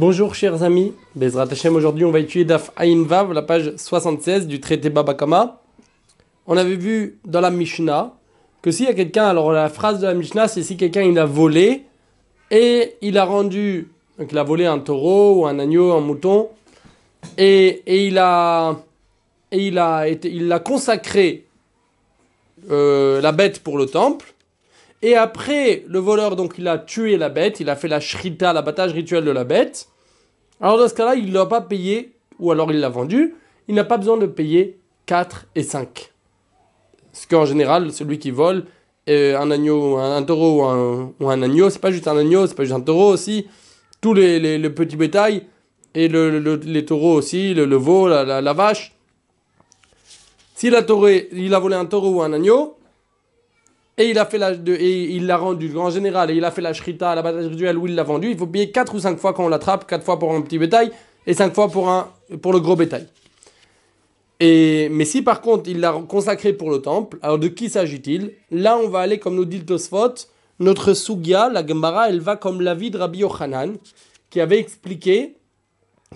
[0.00, 4.46] Bonjour chers amis, Bezrat Hashem, aujourd'hui on va étudier Daf Ayin Vav, la page 76
[4.46, 5.60] du traité Babakama.
[6.46, 8.14] On avait vu dans la Mishnah
[8.62, 11.18] que s'il y a quelqu'un, alors la phrase de la Mishnah c'est si quelqu'un il
[11.18, 11.84] a volé
[12.50, 13.88] et il a rendu,
[14.18, 16.48] donc il a volé un taureau ou un agneau, un mouton,
[17.36, 18.80] et, il a,
[19.52, 21.44] il a, il a consacré
[22.70, 24.32] euh, la bête pour le temple,
[25.02, 28.52] et après, le voleur, donc, il a tué la bête, il a fait la shrita,
[28.52, 29.88] l'abattage rituel de la bête.
[30.60, 33.34] Alors, dans ce cas-là, il doit pas payer, ou alors il l'a vendu,
[33.68, 36.12] il n'a pas besoin de payer 4 et 5.
[37.12, 38.64] Parce qu'en général, celui qui vole,
[39.08, 42.64] euh, un agneau, un, taureau ou un, agneau, c'est pas juste un agneau, c'est pas
[42.64, 43.46] juste un taureau aussi.
[44.00, 45.46] Tous les, les, le petit bétail,
[45.94, 48.94] et le, le, les taureaux aussi, le, veau, la vache.
[50.54, 50.84] S'il a,
[51.32, 52.76] il a volé un taureau ou un agneau,
[54.00, 56.50] et il a fait la, de, et il l'a rendu en général et il a
[56.50, 58.98] fait la shrita, la bataille rituelle où il l'a vendu, il faut payer 4 ou
[58.98, 60.90] 5 fois quand on l'attrape, 4 fois pour un petit bétail
[61.26, 63.06] et 5 fois pour, un, pour le gros bétail.
[64.40, 68.32] Et, mais si par contre il l'a consacré pour le temple, alors de qui s'agit-il?
[68.50, 70.14] Là on va aller comme nous dit le Tosfot,
[70.60, 73.74] notre Sugia, la Gemara, elle va comme l'avis de Rabbi Yochanan,
[74.30, 75.34] qui avait expliqué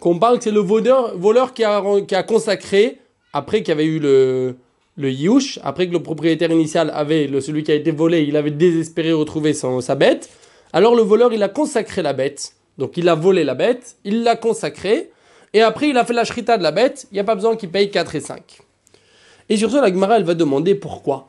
[0.01, 2.99] qu'on parle que c'est le voleur, voleur qui, a, qui a consacré,
[3.35, 4.57] après qu'il y avait eu le,
[4.97, 8.37] le Yush, après que le propriétaire initial avait, le, celui qui a été volé, il
[8.37, 10.31] avait désespéré retrouver son, sa bête,
[10.73, 12.55] alors le voleur, il a consacré la bête.
[12.79, 15.11] Donc il a volé la bête, il l'a consacrée,
[15.53, 17.57] et après il a fait la shrita de la bête, il n'y a pas besoin
[17.57, 18.61] qu'il paye 4 et 5.
[19.49, 21.29] Et surtout, la Gemara, elle va demander pourquoi.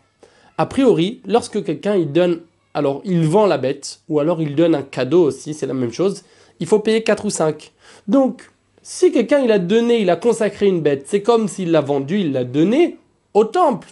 [0.58, 2.42] A priori, lorsque quelqu'un, il donne,
[2.74, 5.92] alors il vend la bête, ou alors il donne un cadeau aussi, c'est la même
[5.92, 6.24] chose,
[6.60, 7.72] il faut payer 4 ou 5.
[8.08, 8.50] Donc,
[8.82, 12.20] si quelqu'un, il a donné, il a consacré une bête, c'est comme s'il l'a vendu,
[12.20, 12.98] il l'a donné,
[13.36, 13.90] au temple.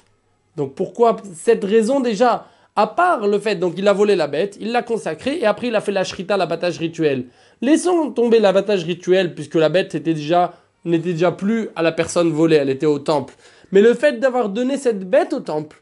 [0.58, 4.58] Donc pourquoi cette raison déjà À part le fait, donc il a volé la bête,
[4.60, 7.26] il l'a consacrée et après il a fait la shrita, l'abattage rituel.
[7.62, 12.32] Laissons tomber l'abattage rituel puisque la bête était déjà n'était déjà plus à la personne
[12.32, 13.36] volée, elle était au temple.
[13.72, 15.82] Mais le fait d'avoir donné cette bête au temple,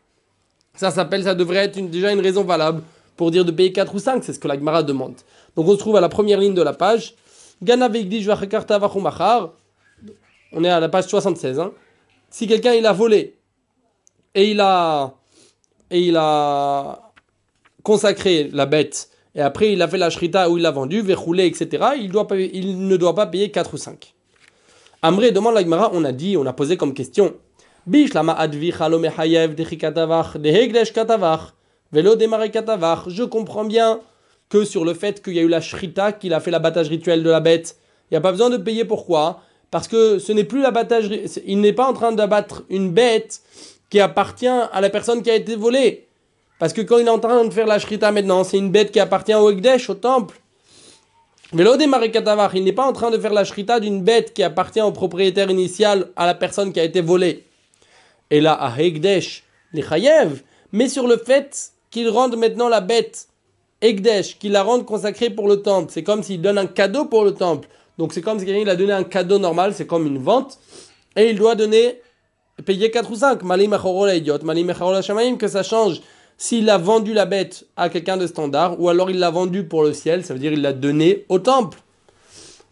[0.76, 2.84] ça s'appelle, ça devrait être déjà une raison valable
[3.18, 5.16] pour dire de payer 4 ou 5, c'est ce que la Gemara demande.
[5.56, 7.16] Donc on se trouve à la première ligne de la page.
[10.54, 11.60] On est à la page 76.
[11.60, 11.72] Hein.
[12.30, 13.36] Si quelqu'un il a volé
[14.36, 15.14] et il a,
[15.90, 17.12] et il a
[17.84, 21.46] consacré la bête, et après il a fait la shrita où il l'a vendu, verroulé,
[21.46, 24.14] etc., il, doit il ne doit pas payer 4 ou 5.
[25.02, 27.34] Amré demande la Gemara, on a dit, on a posé comme question,
[33.10, 34.00] je comprends bien
[34.50, 37.24] que sur le fait qu'il y a eu la shrita, qu'il a fait l'abattage rituel
[37.24, 37.78] de la bête,
[38.10, 38.86] il n'y a pas besoin de payer.
[38.86, 39.42] Pourquoi?
[39.72, 41.10] Parce que ce n'est plus l'abattage,
[41.46, 43.42] il n'est pas en train d'abattre une bête
[43.92, 46.08] qui appartient à la personne qui a été volée.
[46.58, 48.92] Parce que quand il est en train de faire la shrita maintenant, c'est une bête
[48.92, 50.40] qui appartient au Ekdesh, au temple.
[51.54, 54.82] Mais l'Ode il n'est pas en train de faire la shrita d'une bête qui appartient
[54.82, 57.44] au propriétaire initial, à la personne qui a été volée.
[58.30, 59.44] Et là, à Ekdesh,
[59.74, 60.42] les Chayev,
[60.72, 63.28] mais sur le fait qu'il rende maintenant la bête
[63.82, 65.92] Ekdesh, qu'il la rende consacrée pour le temple.
[65.94, 67.68] C'est comme s'il donne un cadeau pour le temple.
[67.98, 70.58] Donc c'est comme si a donné un cadeau normal, c'est comme une vente.
[71.18, 72.00] Et il doit donner
[72.66, 73.44] payer 4 ou 5.
[73.44, 73.76] Malim
[74.14, 76.02] idiot, malim que ça change
[76.42, 79.84] s'il a vendu la bête à quelqu'un de standard ou alors il l'a vendu pour
[79.84, 81.78] le ciel, ça veut dire il l'a donné au temple.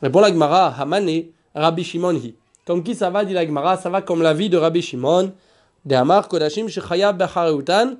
[0.02, 2.34] Répond la Gemara, Hamane, Rabbi Shimon hi.
[2.66, 5.34] Comme qui ça va, dit la Gemara, ça va comme la vie de Rabbi Shimon,
[5.86, 7.98] de Amar Kodashim Shechayab Bechareutan,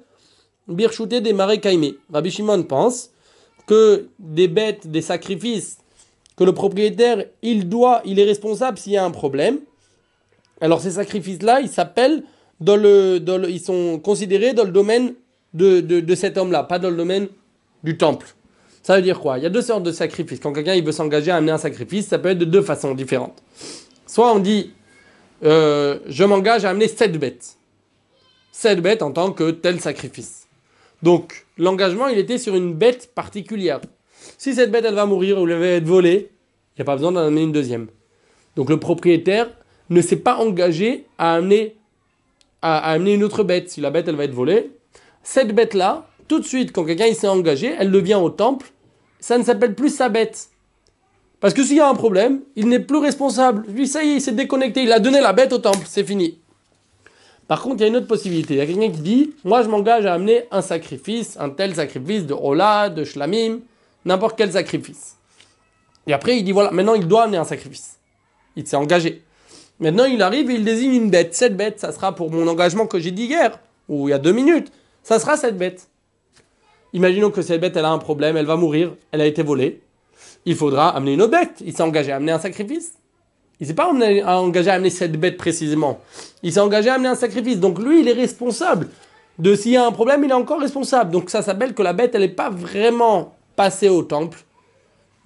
[0.68, 1.58] Birchute des Mare
[2.12, 3.12] Rabbi Shimon pense
[3.68, 5.78] que des bêtes, des sacrifices,
[6.36, 9.60] que le propriétaire, il doit, il est responsable s'il y a un problème,
[10.62, 12.24] alors ces sacrifices-là, ils s'appellent
[12.60, 15.14] dans le, ils sont considérés dans le domaine
[15.54, 17.28] de, de, cet homme-là, pas dans le domaine
[17.84, 18.28] du temple.
[18.84, 19.38] Ça veut dire quoi?
[19.38, 20.40] Il y a deux sortes de sacrifices.
[20.40, 23.42] Quand quelqu'un veut s'engager à amener un sacrifice, ça peut être de deux façons différentes.
[24.06, 24.72] Soit on dit,
[25.44, 27.58] euh, je m'engage à amener sept bêtes.
[28.52, 30.48] Sept bêtes en tant que tel sacrifice.
[31.02, 33.80] Donc l'engagement, il était sur une bête particulière.
[34.38, 36.30] Si cette bête, elle va mourir ou elle va être volée,
[36.76, 37.88] il n'y a pas besoin d'en amener une deuxième.
[38.56, 39.50] Donc le propriétaire,
[39.90, 41.76] ne s'est pas engagé à amener,
[42.62, 43.70] à, amener une autre bête.
[43.70, 44.72] Si la bête, elle va être volée,
[45.24, 48.72] cette bête-là, tout de suite, quand quelqu'un s'est engagé, elle devient au temple,
[49.20, 50.50] ça ne s'appelle plus sa bête.
[51.40, 53.66] Parce que s'il y a un problème, il n'est plus responsable.
[53.70, 56.04] Lui, ça y est, il s'est déconnecté, il a donné la bête au temple, c'est
[56.04, 56.38] fini.
[57.48, 58.54] Par contre, il y a une autre possibilité.
[58.54, 61.74] Il y a quelqu'un qui dit Moi, je m'engage à amener un sacrifice, un tel
[61.74, 63.62] sacrifice de Ola, de Shlamim,
[64.06, 65.18] n'importe quel sacrifice.
[66.06, 67.98] Et après, il dit Voilà, maintenant, il doit amener un sacrifice.
[68.56, 69.24] Il s'est engagé.
[69.80, 71.34] Maintenant, il arrive et il désigne une bête.
[71.34, 74.20] Cette bête, ça sera pour mon engagement que j'ai dit hier, ou il y a
[74.20, 74.72] deux minutes.
[75.04, 75.88] Ça sera cette bête.
[76.94, 79.82] Imaginons que cette bête, elle a un problème, elle va mourir, elle a été volée.
[80.46, 81.62] il faudra amener une autre bête.
[81.62, 82.94] Il s'est engagé à amener un sacrifice.
[83.60, 86.00] Il s'est pas engagé à amener cette bête précisément.
[86.44, 87.60] Il s'est engagé à amener un sacrifice.
[87.60, 88.88] Donc lui, il est responsable
[89.38, 91.12] de s'il y a un problème, il est encore responsable.
[91.12, 94.40] Donc ça s'appelle que la bête, elle n'est pas vraiment passée au temple.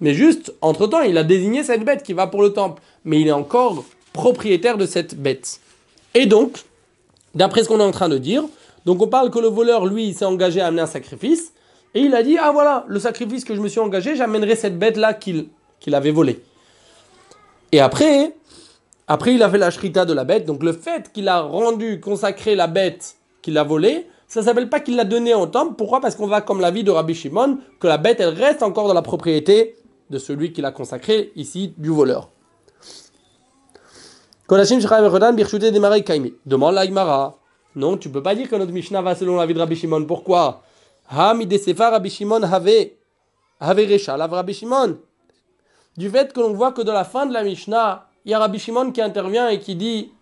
[0.00, 2.82] Mais juste, entre-temps, il a désigné cette bête qui va pour le temple.
[3.04, 5.60] Mais il est encore propriétaire de cette bête.
[6.14, 6.64] Et donc,
[7.34, 8.44] d'après ce qu'on est en train de dire,
[8.86, 11.52] donc on parle que le voleur, lui, s'est engagé à amener un sacrifice.
[11.94, 14.78] Et il a dit, ah voilà, le sacrifice que je me suis engagé, j'amènerai cette
[14.78, 15.48] bête-là qu'il
[15.92, 16.42] avait volée.
[17.72, 18.34] Et après,
[19.06, 20.46] après il a fait la shrita de la bête.
[20.46, 24.68] Donc le fait qu'il a rendu, consacré la bête qu'il a volée, ça ne s'appelle
[24.68, 25.74] pas qu'il l'a donnée au temple.
[25.76, 26.00] Pourquoi?
[26.00, 28.88] Parce qu'on va comme la vie de Rabbi Shimon, que la bête, elle reste encore
[28.88, 29.76] dans la propriété
[30.10, 32.30] de celui qui l'a consacré, ici, du voleur.
[34.46, 37.34] Demande la
[37.74, 40.04] Non, tu peux pas dire que notre Mishnah va selon la vie de Rabbi Shimon.
[40.04, 40.62] Pourquoi?
[41.08, 42.42] Rabbi Shimon
[43.60, 44.98] Rabbi Shimon.
[45.96, 48.38] Du fait que l'on voit que dans la fin de la Mishnah, il y a
[48.38, 50.12] Rabbi Shimon qui intervient et qui dit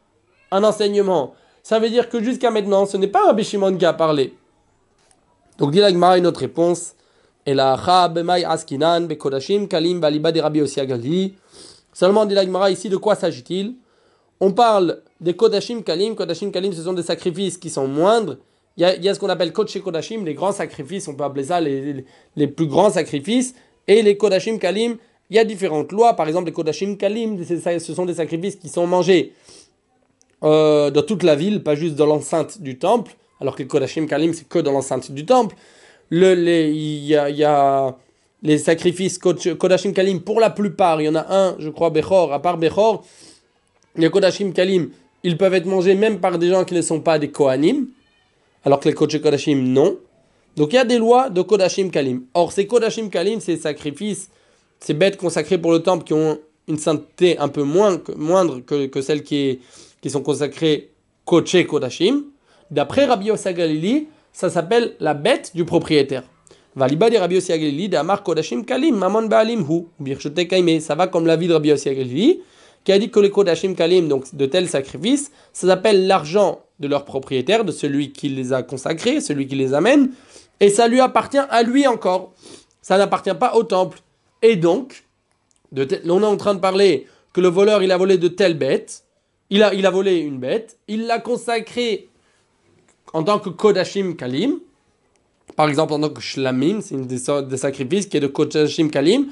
[0.53, 1.35] un enseignement.
[1.65, 4.37] Ça veut dire que jusqu'à maintenant, ce n'est pas Rabbi Shimon qui a parlé.
[5.59, 6.95] Donc dit l'Agmara une autre réponse.
[7.45, 11.35] askinan bekodashim kalim baliba de Rabbi
[11.93, 13.75] Seulement dit l'Agmara ici de quoi s'agit-il?
[14.45, 16.17] On parle des kodashim kalim.
[16.17, 18.39] Kodashim kalim ce sont des sacrifices qui sont moindres.
[18.77, 21.61] Il y, a, ce qu'on appelle Kodesh Kodashim, les grands sacrifices, on peut appeler ça
[21.61, 22.05] les,
[22.35, 23.55] les, plus grands sacrifices,
[23.87, 24.97] et les Kodashim Kalim,
[25.29, 28.71] il y a différentes lois, par exemple les Kodashim Kalim, ce sont des sacrifices qui
[28.71, 29.35] sont mangés
[30.43, 33.13] euh, dans toute la ville, pas juste dans l'enceinte du temple,
[33.43, 35.55] alors que les Kodashim Kalim, c'est que dans l'enceinte du temple.
[36.09, 37.95] Le, les, il, y a, il y a
[38.43, 42.33] les sacrifices Kodashim Kalim, pour la plupart, il y en a un, je crois, Bechor,
[42.33, 43.05] à part Bechor,
[43.97, 44.91] les Kodashim Kalim,
[45.23, 47.89] ils peuvent être mangés même par des gens qui ne sont pas des Kohanim,
[48.65, 49.99] alors que les Kodashim, non.
[50.57, 52.23] Donc il y a des lois de Kodashim Kalim.
[52.35, 54.31] Or, ces Kodashim Kalim, ces sacrifices,
[54.81, 58.87] ces bêtes consacrées pour le temple qui ont une sainteté un peu moins, moindre que,
[58.87, 59.61] que celles qui,
[60.09, 60.91] sont consacrées
[61.25, 62.25] Kodesh Kodashim,
[62.71, 66.25] d'après Rabbi Yossi Galili, ça s'appelle la bête du propriétaire.
[66.75, 71.37] Valiba de Rabbi Yossi Galili, d'Amar Kodashim Kalim, Mamon Baalim Hu, Ça va comme la
[71.37, 72.41] vie de Rabbi Yossi
[72.85, 76.89] qui a dit que les Kodashim Kalim, donc de tels sacrifices, ça s'appelle l'argent de
[76.89, 80.11] leur propriétaire, de celui qui les a consacrés, celui qui les amène,
[80.61, 82.33] et ça lui appartient à lui encore.
[82.83, 84.01] Ça n'appartient pas au temple.
[84.43, 85.05] Et donc,
[85.71, 88.59] de on est en train de parler que le voleur, il a volé de telles
[88.59, 89.05] bêtes,
[89.51, 92.09] il a, il a volé une bête, il l'a consacrée
[93.13, 94.59] en tant que Kodashim Kalim,
[95.57, 99.27] par exemple en tant que Shlamim, c'est une des, sacrifices qui est de Kodashim Kalim,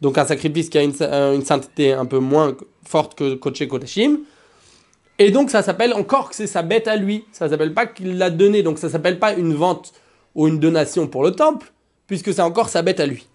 [0.00, 4.18] donc un sacrifice qui a une, sainteté un peu moins forte que Kodesh Kodashim,
[5.18, 7.24] et donc ça s'appelle encore que c'est sa bête à lui.
[7.32, 8.62] Ça s'appelle pas qu'il l'a donné.
[8.62, 9.92] Donc ça s'appelle pas une vente
[10.34, 11.72] ou une donation pour le temple,
[12.06, 13.26] puisque c'est encore sa bête à lui.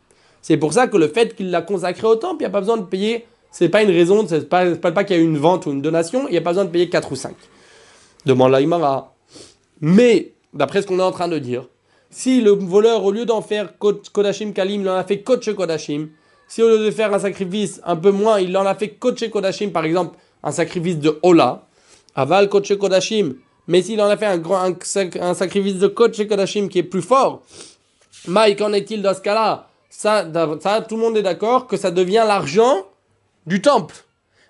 [0.41, 2.59] C'est pour ça que le fait qu'il l'a consacré au temple, il n'y a pas
[2.59, 3.25] besoin de payer.
[3.51, 5.71] C'est pas une raison, c'est pas, pas, pas qu'il y a eu une vente ou
[5.71, 7.33] une donation, il n'y a pas besoin de payer 4 ou 5.
[8.25, 9.11] Demande la
[9.81, 11.67] Mais, d'après ce qu'on est en train de dire,
[12.11, 16.09] si le voleur, au lieu d'en faire Kodashim Kalim, il en a fait Kodesh Kodashim,
[16.49, 19.29] si au lieu de faire un sacrifice un peu moins, il en a fait Kodesh
[19.29, 21.67] Kodashim, par exemple, un sacrifice de Ola,
[22.15, 23.35] Aval Kodesh Kodashim.
[23.67, 27.03] Mais s'il en a fait un, grand, un, sacrifice de Kodesh Kodashim qui est plus
[27.03, 27.43] fort,
[28.27, 29.67] Mike, qu'en est-il dans ce cas-là?
[29.91, 30.25] Ça,
[30.87, 32.83] tout le monde est d'accord que ça devient l'argent
[33.45, 33.95] du temple.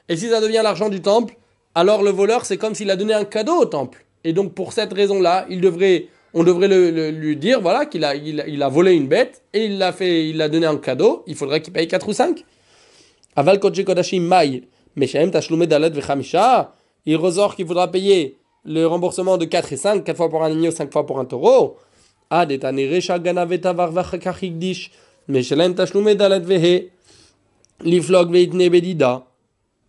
[0.07, 1.35] Et si ça devient l'argent du temple,
[1.75, 4.05] alors le voleur, c'est comme s'il a donné un cadeau au temple.
[4.23, 8.15] Et donc pour cette raison-là, il devrait, on devrait le, lui dire voilà qu'il a,
[8.15, 11.23] il, a volé une bête et il l'a fait, il l'a donné un cadeau.
[11.27, 12.45] Il faudrait qu'il paye 4 ou 5.
[13.35, 14.63] Aval Kodesh Kodashim Mai.
[15.07, 16.73] Shem Tashlume Dalet Vechamisha
[17.05, 20.51] il ressort qu'il faudra payer le remboursement de 4 et 5, 4 fois pour un
[20.51, 21.77] agneau, 5 fois pour un taureau.
[22.29, 22.59] Ah, mais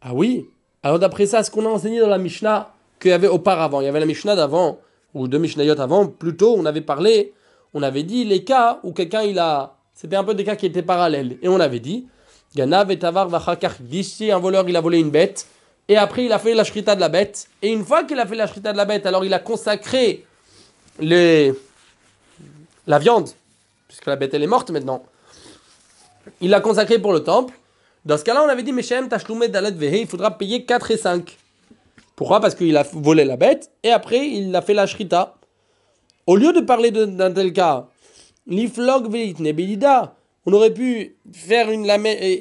[0.01, 0.47] Ah oui.
[0.83, 3.85] Alors d'après ça, ce qu'on a enseigné dans la Mishnah qu'il y avait auparavant, il
[3.85, 4.79] y avait la Mishnah d'avant,
[5.15, 7.33] ou deux Mishnayot avant, plutôt, on avait parlé,
[7.75, 9.77] on avait dit les cas où quelqu'un il a.
[9.95, 11.39] C'était un peu des cas qui étaient parallèles.
[11.43, 12.07] Et on avait dit,
[12.55, 15.47] Ganav et Tavar un voleur il a volé une bête,
[15.89, 17.49] et après il a fait la shrita de la bête.
[17.63, 20.25] Et une fois qu'il a fait la shrita de la bête, alors il a consacré
[20.99, 21.55] les...
[22.87, 23.29] la viande,
[23.89, 25.05] puisque la bête elle est morte maintenant.
[26.41, 27.55] Il l'a consacré pour le temple.
[28.05, 30.97] Dans ce cas-là, on avait dit Meshem Tashlume Dalet Vehe, il faudra payer 4 et
[30.97, 31.39] 5.
[32.21, 32.39] Pourquoi?
[32.41, 35.37] Parce qu'il a volé la bête et après il a fait la shrita.
[36.27, 37.87] Au lieu de parler d'un tel cas,
[40.45, 41.85] on aurait pu faire une,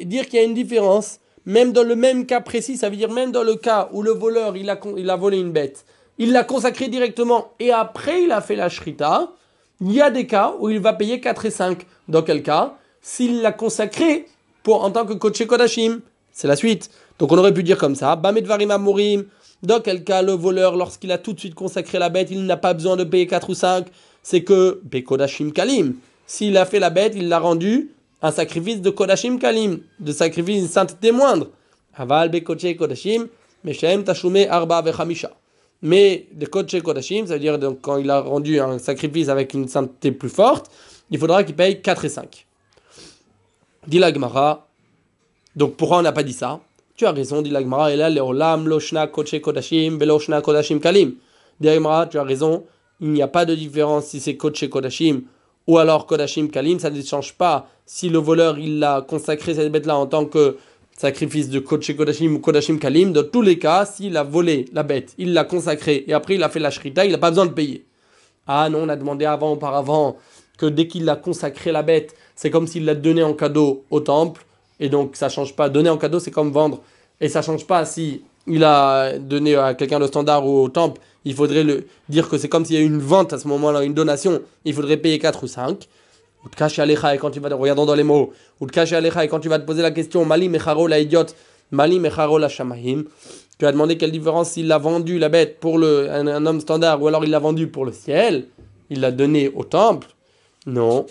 [0.04, 3.10] dire qu'il y a une différence même dans le même cas précis, ça veut dire
[3.10, 5.86] même dans le cas où le voleur il a, il a volé une bête,
[6.18, 9.32] il l'a consacré directement et après il a fait la shrita,
[9.80, 11.86] il y a des cas où il va payer 4 et 5.
[12.10, 12.76] Dans quel cas?
[13.00, 14.26] S'il l'a consacré
[14.62, 16.02] pour, en tant que coach Kodashim.
[16.34, 16.90] C'est la suite.
[17.18, 19.24] Donc on aurait pu dire comme ça, Bamedvarim Amorim,
[19.64, 22.58] dans quel cas le voleur, lorsqu'il a tout de suite consacré la bête, il n'a
[22.58, 23.88] pas besoin de payer 4 ou 5,
[24.24, 25.96] c'est que Bekodashim Kalim.
[26.26, 27.90] S'il a fait la bête, il l'a rendu
[28.22, 31.48] un sacrifice de Kodashim Kalim, de sacrifice de sainteté moindre.
[31.96, 33.28] Aval Bekoche Kodashim,
[33.64, 35.32] Meshem Tashume Arba Vechamisha.
[35.82, 39.68] Mais de Kodesh Kodashim, ça veut dire quand il a rendu un sacrifice avec une
[39.68, 40.70] sainteté plus forte,
[41.10, 42.46] il faudra qu'il paye 4 et 5.
[43.88, 44.68] Dit la Gemara.
[45.56, 46.60] Donc pourquoi on n'a pas dit ça?
[47.00, 47.94] Tu as raison, dit la Gemara.
[47.94, 51.14] Et là, Leolam, Loshna, Kodesh Kodashim, Beloshna, Kodashim, Kalim.
[51.58, 52.66] Dit la Gemara, tu as raison.
[53.00, 55.22] Il n'y a pas de différence si c'est Kodesh Kodashim
[55.66, 56.78] ou alors Kodashim, Kalim.
[56.78, 60.58] Ça ne change pas si le voleur, il a consacré cette bête-là en tant que
[60.98, 64.84] sacrifice de Kodesh Kodashim ou Kodashim Kalim, dans tous les cas, s'il a volé la
[64.84, 67.46] bête, il l'a consacrée et après il a fait la shrita, il n'a pas besoin
[67.46, 67.86] de payer.
[68.46, 70.18] Ah non, on a demandé avant, auparavant,
[70.58, 74.02] que dès qu'il a consacré la bête, c'est comme s'il l'a donné en cadeau au
[74.02, 74.44] temple,
[74.80, 75.70] et donc ça change pas.
[75.70, 76.82] Donner en cadeau, c'est comme vendre,
[77.22, 81.02] et ça change pas si il a donné à quelqu'un de standard ou au temple,
[81.26, 83.48] il faudrait le dire que c'est comme s'il y a eu une vente à ce
[83.48, 85.88] moment-là, une donation, il faudrait payer 4 ou 5
[86.46, 89.40] ou te cacher et quand tu vas, regardons dans les mots, ou te et quand
[89.40, 91.36] tu vas te poser la question, Mali Mecharo la idiote,
[91.72, 93.06] Mali Mecharo la Shamahim,
[93.58, 97.02] tu as demandé quelle différence s'il a vendu la bête pour le, un, homme standard,
[97.02, 98.46] ou alors il l'a vendu pour le ciel,
[98.90, 100.08] il l'a donné au temple.
[100.66, 101.06] Non,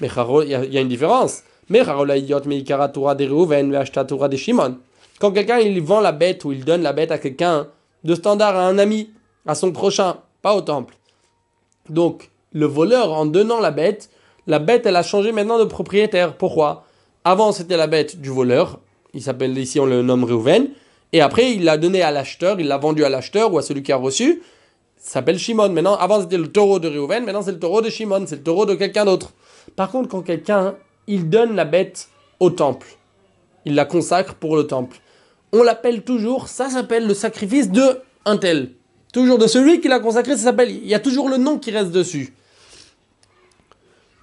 [0.00, 1.42] Mecharo, il y, a une différence.
[5.18, 7.68] Quand quelqu'un il vend la bête ou il donne la bête à quelqu'un
[8.04, 9.10] de standard, à un ami,
[9.46, 10.94] à son prochain, pas au temple.
[11.88, 14.10] Donc, le voleur, en donnant la bête,
[14.46, 16.36] la bête, elle a changé maintenant de propriétaire.
[16.36, 16.84] Pourquoi?
[17.24, 18.80] Avant, c'était la bête du voleur.
[19.14, 20.68] Il s'appelle ici, on le nomme Reuven.
[21.12, 23.82] Et après, il l'a donné à l'acheteur, il l'a vendu à l'acheteur ou à celui
[23.82, 24.42] qui a reçu.
[24.96, 25.68] S'appelle Shimon.
[25.68, 27.24] Maintenant, avant, c'était le taureau de Reuven.
[27.24, 28.24] Maintenant, c'est le taureau de Shimon.
[28.26, 29.32] C'est le taureau de quelqu'un d'autre.
[29.76, 30.74] Par contre, quand quelqu'un,
[31.06, 32.08] il donne la bête
[32.40, 32.86] au temple,
[33.64, 34.98] il la consacre pour le temple.
[35.52, 38.72] On l'appelle toujours, ça s'appelle le sacrifice de un tel.
[39.12, 41.70] Toujours de celui qui l'a consacré, ça s'appelle, il y a toujours le nom qui
[41.70, 42.34] reste dessus.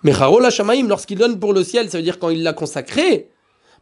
[0.03, 3.29] Mais Harola Shamaim, lorsqu'il donne pour le ciel, ça veut dire quand il l'a consacré.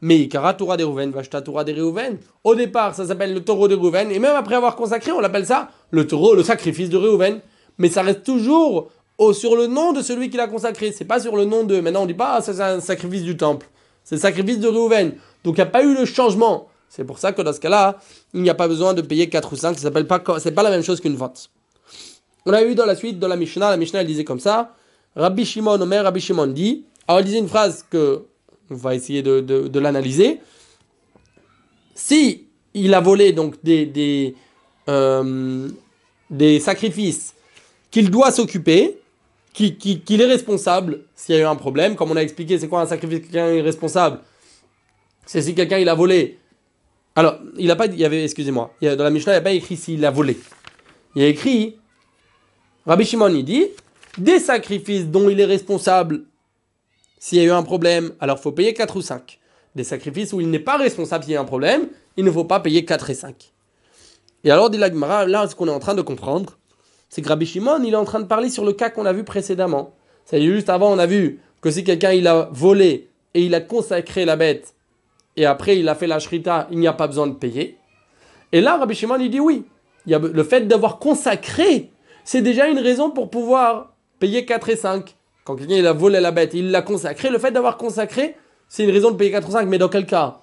[0.01, 2.17] Mais Torah de Reuven, Vashta Torah de Reuven.
[2.43, 4.11] Au départ, ça s'appelle le taureau de Reuven.
[4.11, 7.39] Et même après avoir consacré, on l'appelle ça le taureau, le sacrifice de Reuven.
[7.77, 10.91] Mais ça reste toujours au, sur le nom de celui qui l'a consacré.
[10.91, 11.79] C'est pas sur le nom de.
[11.79, 13.67] Maintenant, on dit pas, ah, c'est un sacrifice du temple.
[14.03, 15.15] C'est le sacrifice de Reuven.
[15.43, 16.67] Donc il n'y a pas eu le changement.
[16.89, 17.99] C'est pour ça que dans ce cas-là,
[18.33, 19.75] il n'y a pas besoin de payer 4 ou 5.
[19.75, 21.49] Ça s'appelle pas, pas la même chose qu'une vente.
[22.45, 24.73] On a eu dans la suite, dans la Mishnah, la Mishnah elle disait comme ça.
[25.15, 28.23] Rabbi Shimon, Omer, Rabbi Shimon dit, alors il disait une phrase que
[28.69, 30.39] on va essayer de, de, l'analyser.
[31.95, 34.35] Si il a volé donc des, des,
[34.89, 35.69] euh,
[36.29, 37.33] des sacrifices
[37.91, 38.97] qu'il doit s'occuper,
[39.57, 42.67] qu'il qui, est responsable s'il y a eu un problème, comme on a expliqué, c'est
[42.67, 44.19] quoi un sacrifice quelqu'un est responsable
[45.25, 46.37] C'est si quelqu'un il a volé.
[47.15, 49.51] Alors, il a pas, il y avait, excusez-moi, dans la Mishnah, il n'y a pas
[49.51, 50.37] écrit s'il a volé.
[51.15, 51.75] Il y a écrit,
[52.85, 53.65] Rabbi Shimon, il dit,
[54.19, 56.25] des sacrifices dont il est responsable,
[57.17, 59.39] s'il y a eu un problème, alors faut payer 4 ou 5.
[59.73, 62.45] Des sacrifices où il n'est pas responsable s'il y a un problème, il ne faut
[62.45, 63.53] pas payer 4 et 5.
[64.43, 66.56] Et alors, dit là, ce qu'on est en train de comprendre,
[67.09, 69.13] c'est que Rabbi Shimon, il est en train de parler sur le cas qu'on a
[69.13, 69.93] vu précédemment.
[70.25, 73.61] C'est-à-dire, juste avant, on a vu que si quelqu'un, il a volé et il a
[73.61, 74.73] consacré la bête,
[75.35, 77.77] et après, il a fait la shrita, il n'y a pas besoin de payer.
[78.51, 79.65] Et là, Rabbi Shimon, il dit oui.
[80.05, 81.91] Il y le fait d'avoir consacré,
[82.23, 85.15] c'est déjà une raison pour pouvoir payer 4 et 5.
[85.43, 88.35] Quand quelqu'un il a volé la bête, il l'a consacré, le fait d'avoir consacré,
[88.69, 89.67] c'est une raison de payer 4 ou 5.
[89.67, 90.39] Mais dans quel cas?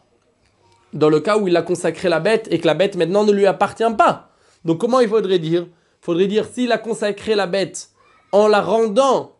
[0.93, 3.33] Dans le cas où il a consacré la bête et que la bête maintenant ne
[3.33, 4.31] lui appartient pas.
[4.65, 5.67] Donc comment il faudrait dire?
[6.05, 7.91] Faudrait dire s'il a consacré la bête
[8.33, 9.33] en la rendant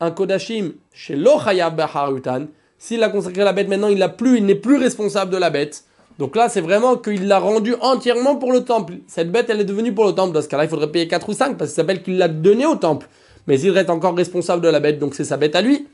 [0.00, 2.46] un kodashim chez l'Ochayab Baharutan,
[2.78, 5.84] s'il a consacré la bête maintenant, il plus, il n'est plus responsable de la bête.
[6.18, 8.94] Donc là, c'est vraiment qu'il l'a rendu entièrement pour le temple.
[9.06, 10.32] Cette bête, elle est devenue pour le temple.
[10.32, 12.28] Dans ce cas-là, il faudrait payer 4 ou 5 parce que ça s'appelle qu'il l'a
[12.28, 13.08] donné au temple
[13.48, 15.88] mais il reste encore responsable de la bête, donc c'est sa bête à lui.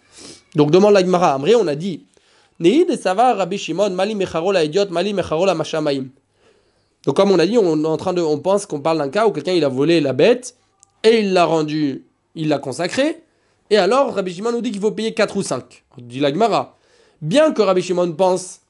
[0.57, 1.35] Donc demande la Gemara.
[1.35, 2.05] Amré, on a dit
[2.59, 4.17] Neid et Sava Rabbi Shimon, Mali
[4.53, 6.07] la idiot, Mali la Mashamaim.
[7.07, 10.01] Donc comme on a dit, on pense qu'on parle d'un cas où quelqu'un a volé
[10.01, 10.57] la bête
[11.03, 13.23] et il l'a rendu, il l'a consacré.
[13.71, 15.85] Et alors Rabbi Shimon nous dit qu'il faut payer 4 ou 5.
[15.99, 16.77] On dit la Gemara.
[17.21, 18.61] Bien que Rabbi Shimon pense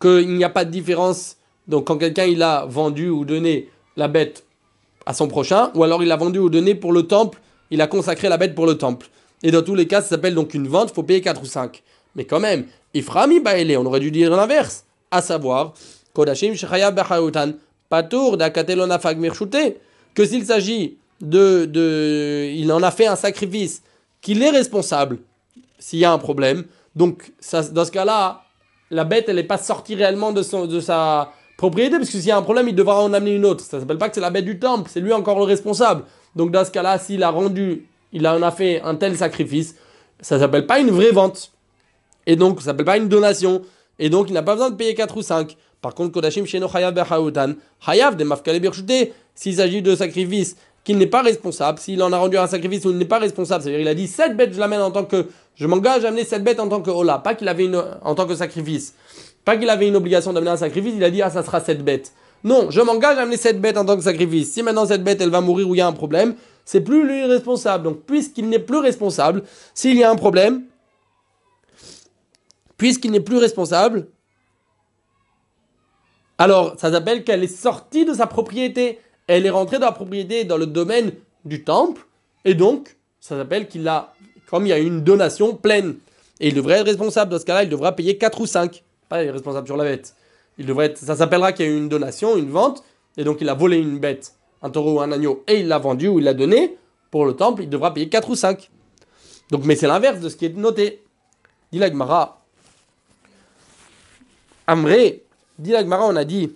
[0.00, 1.36] qu'il n'y a pas de différence,
[1.68, 4.44] donc quand quelqu'un a vendu ou donné la bête
[5.06, 7.38] à son prochain, ou alors il l'a vendu ou donné pour le temple
[7.72, 9.08] il a consacré la bête pour le temple.
[9.42, 11.46] Et dans tous les cas, ça s'appelle donc une vente, il faut payer 4 ou
[11.46, 11.82] 5.
[12.14, 14.84] Mais quand même, Iframi Baele, on aurait dû dire l'inverse.
[15.10, 15.72] À savoir,
[16.14, 16.54] Kodashim
[17.88, 18.38] Patour
[20.14, 22.50] que s'il s'agit de, de.
[22.54, 23.82] Il en a fait un sacrifice,
[24.20, 25.18] qu'il est responsable
[25.78, 26.64] s'il y a un problème.
[26.96, 27.32] Donc,
[27.72, 28.42] dans ce cas-là,
[28.90, 32.26] la bête, elle n'est pas sortie réellement de, son, de sa propriété, parce que s'il
[32.26, 33.64] y a un problème, il devra en amener une autre.
[33.64, 36.04] Ça s'appelle pas que c'est la bête du temple, c'est lui encore le responsable.
[36.36, 39.74] Donc dans ce cas-là, s'il a rendu, il en a fait un tel sacrifice,
[40.20, 41.52] ça s'appelle pas une vraie vente.
[42.26, 43.62] Et donc, ça s'appelle pas une donation.
[43.98, 45.56] Et donc, il n'a pas besoin de payer 4 ou 5.
[45.82, 47.54] Par contre, Kodashim Sheno Hayav Bechaoutan,
[47.86, 48.60] Hayav de Mafkale
[49.34, 52.90] s'il s'agit de sacrifice qu'il n'est pas responsable, s'il en a rendu un sacrifice où
[52.90, 55.26] il n'est pas responsable, c'est-à-dire il a dit cette bête je l'amène en tant que
[55.54, 58.14] je m'engage à amener cette bête en tant que hola, pas qu'il avait une en
[58.14, 58.94] tant que sacrifice,
[59.44, 61.84] pas qu'il avait une obligation d'amener un sacrifice, il a dit ah ça sera cette
[61.84, 62.12] bête.
[62.44, 64.52] Non, je m'engage à amener cette bête en tant que sacrifice.
[64.52, 66.34] Si maintenant cette bête elle va mourir ou il y a un problème,
[66.64, 67.84] c'est plus lui responsable.
[67.84, 69.42] Donc puisqu'il n'est plus responsable,
[69.74, 70.62] s'il y a un problème,
[72.76, 74.08] puisqu'il n'est plus responsable,
[76.42, 80.44] alors ça s'appelle qu'elle est sortie de sa propriété elle est rentrée dans la propriété,
[80.44, 81.12] dans le domaine
[81.44, 82.06] du temple,
[82.44, 84.14] et donc, ça s'appelle qu'il a,
[84.48, 85.96] comme il y a une donation pleine,
[86.40, 89.18] et il devrait être responsable dans ce cas-là, il devra payer 4 ou 5, pas
[89.18, 90.14] responsable sur la bête.
[90.58, 92.82] Il devrait être, ça s'appellera qu'il y a eu une donation, une vente,
[93.16, 95.78] et donc il a volé une bête, un taureau ou un agneau, et il l'a
[95.78, 96.76] vendu ou il l'a donné
[97.10, 98.70] pour le temple, il devra payer 4 ou 5.
[99.50, 101.02] Donc, mais c'est l'inverse de ce qui est noté.
[101.72, 102.42] Dit l'Agmara.
[104.66, 105.21] Amré,
[105.58, 106.52] dit l'Agmara, on a dit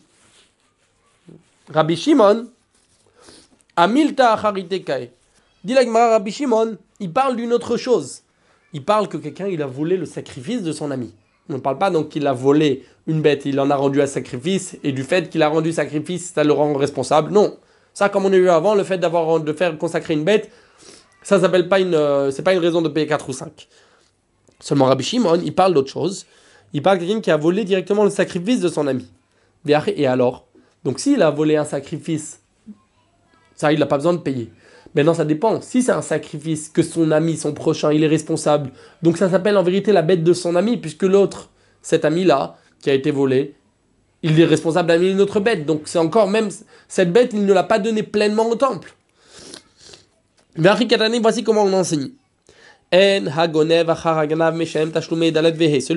[1.73, 2.47] Rabbi Shimon,
[3.77, 5.11] Amilta Acharitekai.
[5.65, 8.23] Dit Rabbi Shimon, il parle d'une autre chose.
[8.73, 11.13] Il parle que quelqu'un il a volé le sacrifice de son ami.
[11.49, 14.07] On ne parle pas donc qu'il a volé une bête, il en a rendu un
[14.07, 17.33] sacrifice, et du fait qu'il a rendu sacrifice, ça le rend responsable.
[17.33, 17.57] Non.
[17.95, 20.51] Ça, comme on a vu avant, le fait d'avoir de faire consacrer une bête,
[21.23, 23.69] ça s'appelle pas une, euh, c'est pas une raison de payer 4 ou 5.
[24.61, 26.27] Seulement Rabbi Shimon, il parle d'autre chose.
[26.73, 29.11] Il parle de quelqu'un qui a volé directement le sacrifice de son ami.
[29.69, 30.47] Et alors?
[30.85, 32.41] Donc s'il a volé un sacrifice
[33.57, 34.53] ça, il n'a pas besoin de payer.
[34.95, 35.61] Maintenant, ça dépend.
[35.61, 38.71] Si c'est un sacrifice que son ami, son prochain, il est responsable,
[39.03, 41.51] donc ça s'appelle en vérité la bête de son ami, puisque l'autre,
[41.83, 43.55] cet ami-là, qui a été volé,
[44.23, 45.67] il est responsable d'amener une autre bête.
[45.67, 46.49] Donc c'est encore même
[46.89, 48.95] cette bête, il ne l'a pas donnée pleinement au temple.
[50.57, 52.11] Voici comment on enseigne.
[52.93, 53.25] Celui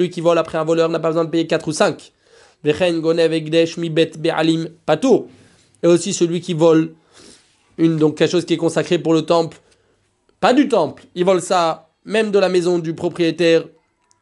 [0.09, 2.13] qui vole après un voleur n'a pas besoin de payer 4 ou 5.
[2.65, 2.73] Et
[5.87, 6.93] aussi celui qui vole
[7.77, 9.57] une, donc quelque chose qui est consacré pour le temple,
[10.39, 13.63] pas du temple, ils volent ça même de la maison du propriétaire,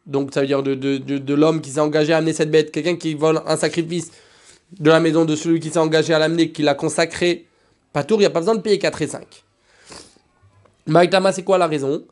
[0.05, 2.71] donc ça veut dire de, de, de, l'homme qui s'est engagé à amener cette bête,
[2.71, 4.11] quelqu'un qui vole un sacrifice
[4.79, 7.47] de la maison de celui qui s'est engagé à l'amener, qui l'a consacré,
[7.93, 9.25] pas tour, il n'y a pas besoin de payer 4 et 5.
[10.85, 12.03] Maïtama, c'est quoi la raison?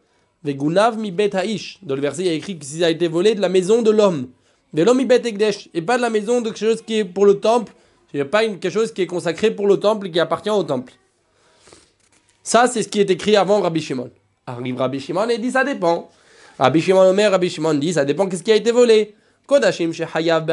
[0.45, 1.79] Vegunav mi bet ha'ish.
[1.81, 3.89] Dans le verset, il y a écrit que a été volé de la maison de
[3.89, 4.27] l'homme.
[4.73, 5.21] De l'homme mi bet
[5.73, 7.73] et pas de la maison de quelque chose qui est pour le temple.
[8.13, 10.49] Il n'y a pas quelque chose qui est consacré pour le temple et qui appartient
[10.49, 10.93] au temple.
[12.43, 14.09] Ça, c'est ce qui est écrit avant Rabbi Shimon.
[14.47, 16.09] Arrive Rabbi Shimon et dit ça dépend.
[16.59, 19.15] Rabbi Shimon Omer, Rabbi Shimon dit ça dépend qu'est-ce qui a été volé.
[19.47, 20.45] Kodashim Hayav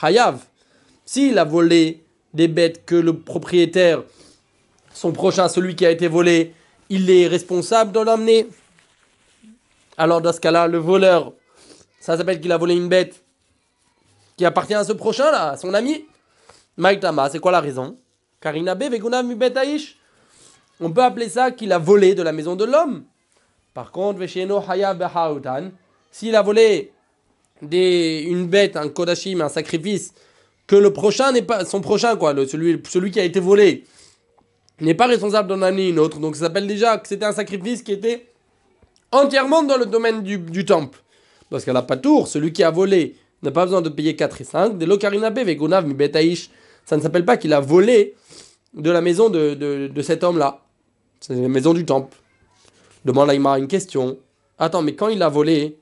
[0.00, 0.38] Hayav.
[1.04, 4.02] S'il a volé des bêtes que le propriétaire,
[4.92, 6.54] son prochain, celui qui a été volé,
[6.88, 8.46] il est responsable de l'emmener.
[9.96, 11.32] Alors dans ce cas-là, le voleur,
[12.00, 13.22] ça s'appelle qu'il a volé une bête
[14.36, 16.04] qui appartient à ce prochain-là, à son ami.
[16.76, 17.96] Maïtama, c'est quoi la raison?
[18.42, 19.96] Vegunav Mibetaish
[20.80, 23.04] on peut appeler ça qu'il a volé de la maison de l'homme.
[23.72, 24.20] Par contre,
[26.10, 26.92] s'il a volé
[27.62, 30.12] des, une bête, un kodashim, un sacrifice,
[30.66, 33.84] que le prochain n'est pas son prochain, quoi, celui, celui qui a été volé,
[34.80, 36.18] n'est pas responsable d'en amener une autre.
[36.18, 38.26] Donc ça s'appelle déjà que c'était un sacrifice qui était
[39.12, 40.98] entièrement dans le domaine du, temple.
[41.50, 44.44] Parce qu'à la patour, celui qui a volé n'a pas besoin de payer 4 et
[44.44, 44.78] 5.
[44.78, 45.96] De l'okarinabe, vegunav, mi
[46.84, 48.14] ça ne s'appelle pas qu'il a volé
[48.74, 50.60] de la maison de, de cet homme-là.
[51.20, 52.16] C'est la maison du temple.
[53.04, 54.18] Demande à une question.
[54.58, 55.78] Attends, mais quand il a volé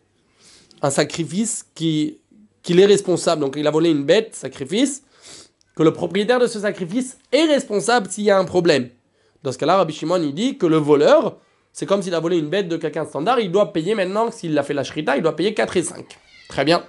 [0.82, 2.18] un sacrifice qui
[2.64, 5.02] qu'il est responsable, donc il a volé une bête, sacrifice,
[5.76, 8.88] que le propriétaire de ce sacrifice est responsable s'il y a un problème.
[9.42, 11.36] Dans ce cas-là, Rabbi Shimon il dit que le voleur,
[11.74, 14.56] c'est comme s'il a volé une bête de quelqu'un standard, il doit payer maintenant, s'il
[14.56, 16.06] a fait la shrita, il doit payer 4 et 5.
[16.48, 16.84] Très bien.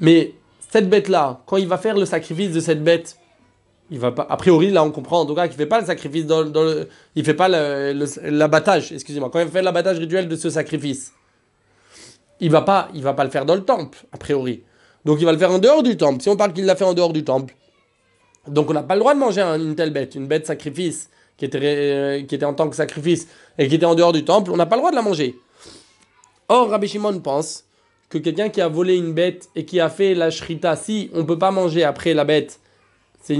[0.00, 0.34] Mais
[0.70, 3.16] cette bête-là, quand il va faire le sacrifice de cette bête,
[3.90, 5.86] il va pas, a priori, là on comprend en tout cas qu'il fait pas le
[5.86, 10.36] sacrifice dans, dans le, il fait pas l'abattage, excusez-moi, quand il fait l'abattage rituel de
[10.36, 11.14] ce sacrifice,
[12.38, 14.62] il va pas, il va pas le faire dans le temple, a priori.
[15.06, 16.20] Donc il va le faire en dehors du temple.
[16.20, 17.54] Si on parle qu'il l'a fait en dehors du temple,
[18.46, 21.44] donc on n'a pas le droit de manger une telle bête, une bête sacrifice qui
[21.44, 24.50] était, euh, qui était en tant que sacrifice et qui était en dehors du temple,
[24.50, 25.38] on n'a pas le droit de la manger.
[26.48, 27.64] Or, Rabbi Shimon pense
[28.08, 31.24] que quelqu'un qui a volé une bête et qui a fait la shrita, si on
[31.24, 32.60] peut pas manger après la bête,
[33.22, 33.36] c'est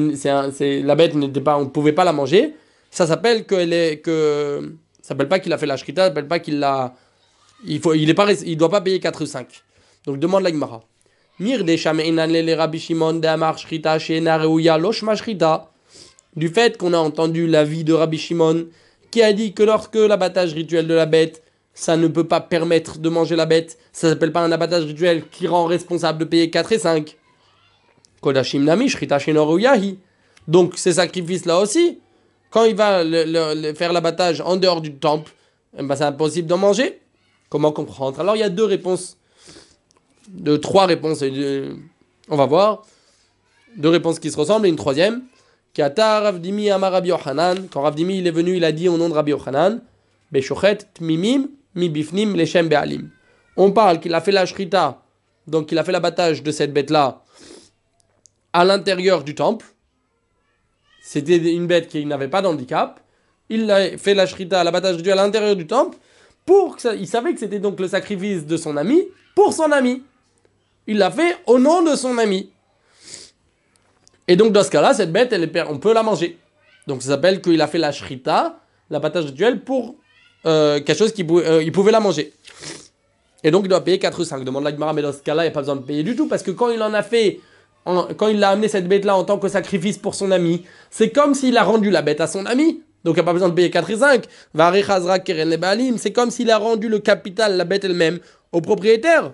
[0.83, 2.55] la bête n'était pas, on ne pouvait pas la manger.
[2.91, 3.57] Ça s'appelle que
[5.01, 6.95] ça s'appelle pas qu'il a fait la shrita, ça s'appelle pas qu'il l'a
[7.65, 9.63] il faut il est il doit pas payer 4 ou 5.
[10.07, 10.83] Donc demande la Gemara.
[11.39, 14.41] Mir le Rabbi Shimon de Amar Shrita Shena.
[16.37, 18.66] Du fait qu'on a entendu l'avis de Rabbi Shimon
[19.11, 22.99] qui a dit que lorsque l'abattage rituel de la bête, ça ne peut pas permettre
[22.99, 26.51] de manger la bête, ça s'appelle pas un abattage rituel qui rend responsable de payer
[26.51, 27.16] 4 et 5.
[28.20, 28.92] Kodashim Nami.
[30.49, 31.99] Donc ces sacrifices-là aussi,
[32.51, 33.03] quand il va
[33.75, 35.33] faire l'abattage en dehors du temple,
[35.79, 37.01] eh ben, c'est impossible d'en manger.
[37.49, 38.20] Comment comprendre?
[38.20, 39.16] Alors il y a deux réponses,
[40.29, 41.22] de trois réponses.
[42.29, 42.83] On va voir
[43.77, 45.22] deux réponses qui se ressemblent et une troisième.
[45.77, 46.69] Quand Ravdimi
[48.19, 49.83] il est venu, il a dit au nom de Rabbi Yochanan,
[50.95, 53.11] Tmimim Bifnim Leshem Be'alim.
[53.59, 55.03] On parle qu'il a fait la shrita,
[55.47, 57.23] donc il a fait l'abattage de cette bête-là
[58.53, 59.67] à l'intérieur du temple.
[61.03, 63.01] C'était une bête qui n'avait pas d'handicap.
[63.51, 65.99] Il a fait la shrita, l'abattage du à l'intérieur du temple.
[66.47, 69.03] Pour il savait que c'était donc le sacrifice de son ami
[69.35, 70.03] pour son ami.
[70.87, 72.51] Il l'a fait au nom de son ami.
[74.29, 75.35] Et donc dans ce cas-là, cette bête,
[75.69, 76.39] on peut la manger.
[76.87, 78.61] Donc ça s'appelle qu'il a fait la shrita,
[78.91, 79.97] l'abattage rituel pour
[80.47, 82.33] euh, quelque chose qu'il euh, pouvait la manger.
[83.43, 84.45] Et donc il doit payer 4 ou 5.
[84.45, 86.17] Demande la Gemara, mais dans ce cas-là, il n'y a pas besoin de payer du
[86.17, 87.41] tout parce que quand il en a fait
[88.17, 91.35] quand il a amené cette bête-là en tant que sacrifice pour son ami, c'est comme
[91.35, 92.83] s'il a rendu la bête à son ami.
[93.05, 94.25] Donc il n'y a pas besoin de payer 4 et 5.
[95.99, 98.19] C'est comme s'il a rendu le capital, la bête elle-même,
[98.51, 99.33] au propriétaire.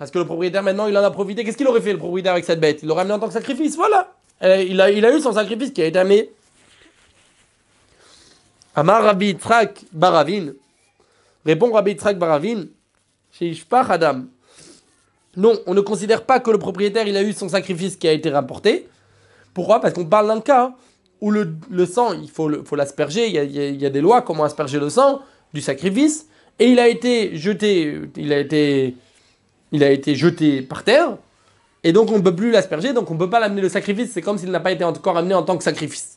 [0.00, 1.44] Parce que le propriétaire maintenant il en a profité.
[1.44, 2.78] Qu'est-ce qu'il aurait fait le propriétaire avec cette bête?
[2.82, 3.76] Il l'aurait amené en tant que sacrifice.
[3.76, 4.14] Voilà.
[4.42, 6.30] Il a, il a eu son sacrifice qui a été amené.
[8.74, 10.54] Amar Rabbi Trak Baravin.
[11.44, 12.64] Répond Rabbi Trak Baravin.
[13.30, 14.22] Chez Adam.
[15.36, 18.12] Non, on ne considère pas que le propriétaire il a eu son sacrifice qui a
[18.12, 18.88] été rapporté.
[19.52, 19.82] Pourquoi?
[19.82, 20.72] Parce qu'on parle d'un cas
[21.20, 21.46] où le,
[21.84, 25.20] sang, il faut l'asperger, il, y a des lois comment asperger le sang
[25.52, 26.26] du sacrifice,
[26.58, 28.96] et il a été jeté, il a été,
[29.72, 31.16] il a été jeté par terre,
[31.82, 34.10] et donc on ne peut plus l'asperger, donc on ne peut pas l'amener le sacrifice,
[34.12, 36.16] c'est comme s'il n'a pas été encore amené en tant que sacrifice.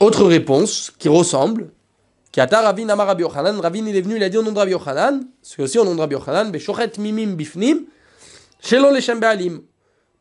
[0.00, 1.70] Autre réponse qui ressemble,
[2.36, 4.74] Ravin Amar Rabbi Ravin il est venu, il a dit au nom de Rabbi
[5.42, 7.84] c'est aussi au nom de Rabbi Yochanan, Beshochet Mimim Bifnim,
[8.60, 9.62] Shelo Leshem Be'alim.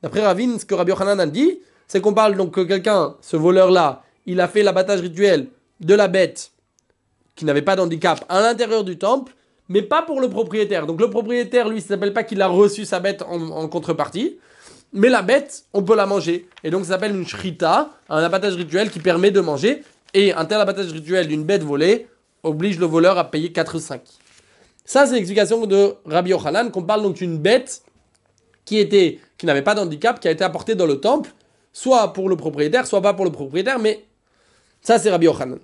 [0.02, 3.36] D'après Ravin, ce que Rabbi Yochanan a dit, c'est qu'on parle donc que quelqu'un, ce
[3.36, 5.48] voleur-là, il a fait l'abattage rituel
[5.82, 6.52] de la bête
[7.36, 9.34] qui n'avait pas d'handicap à l'intérieur du temple,
[9.69, 10.86] mais pas pour le propriétaire.
[10.86, 14.38] Donc le propriétaire, lui, ça s'appelle pas qu'il a reçu sa bête en, contrepartie,
[14.93, 16.47] mais la bête, on peut la manger.
[16.63, 19.84] Et donc ça s'appelle une shrita, un abattage rituel qui permet de manger.
[20.13, 22.08] Et un tel abattage rituel d'une bête volée
[22.43, 24.01] oblige le voleur à payer 4 ou 5.
[24.86, 27.82] Ça, c'est l'explication de Rabbi Yochanan, qu'on parle donc d'une bête
[28.63, 31.32] qui, était, qui n'avait pas d'handicap, qui a été apportée dans le temple,
[31.73, 34.06] soit pour le propriétaire, soit pas pour le propriétaire, mais
[34.82, 35.60] ça, c'est Rabbi Yochanan.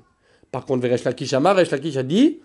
[0.52, 2.40] Par contre, Veresh Lakish Amar, Lakish a dit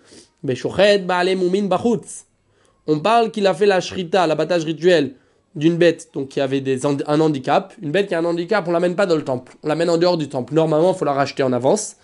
[2.86, 5.14] On parle qu'il a fait la shrita, l'abattage rituel
[5.56, 6.62] d'une bête donc qui avait
[7.06, 7.72] un handicap.
[7.82, 9.96] Une bête qui a un handicap, on l'amène pas dans le temple, on l'amène en
[9.96, 10.54] dehors du temple.
[10.54, 11.96] Normalement, il faut la racheter en avance.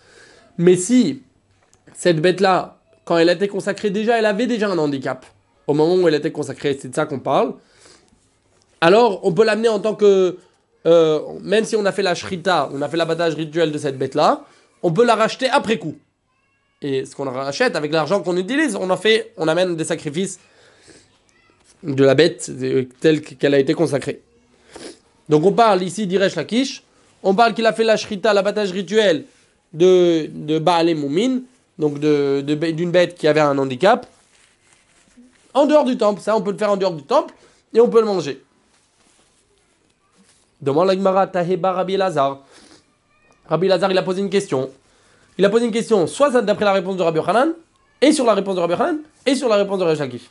[0.58, 1.22] Mais si
[1.94, 5.26] cette bête-là, quand elle a été consacrée déjà, elle avait déjà un handicap.
[5.66, 7.54] Au moment où elle était consacrée, c'est de ça qu'on parle.
[8.80, 10.38] Alors, on peut l'amener en tant que...
[10.84, 13.96] Euh, même si on a fait la shrita, on a fait l'abattage rituel de cette
[13.96, 14.44] bête-là,
[14.82, 15.94] on peut la racheter après coup.
[16.82, 20.40] Et ce qu'on rachète avec l'argent qu'on utilise, on en fait, on amène des sacrifices
[21.82, 22.50] de la bête
[23.00, 24.20] telle qu'elle a été consacrée.
[25.28, 26.82] Donc on parle ici d'Iresh Lakish,
[27.22, 29.24] on parle qu'il a fait la shrita, l'abattage rituel
[29.72, 31.40] de, de Baal Moumin,
[31.78, 34.06] donc d'une de, bête qui avait un handicap,
[35.54, 36.20] en dehors du temple.
[36.20, 37.32] Ça, on peut le faire en dehors du temple
[37.72, 38.42] et on peut le manger.
[40.60, 42.40] Demande la Gemara Taheba Rabbi Lazar.
[43.46, 44.70] Rabbi Lazar, il a posé une question.
[45.38, 47.54] Il a posé une question soit d'après la réponse de Rabbi Hanan,
[48.00, 50.30] et sur la réponse de Rabbi Hanan, et sur la réponse de Lakish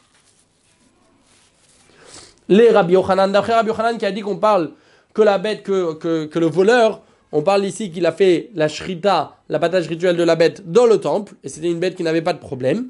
[2.51, 4.71] les Rabbi Yochanan, d'après Rabbi Yochanan qui a dit qu'on parle
[5.13, 5.93] que la bête, que,
[6.25, 10.35] que, le voleur, on parle ici qu'il a fait la shrita, l'abattage rituel de la
[10.35, 12.89] bête dans le temple, et c'était une bête qui n'avait pas de problème.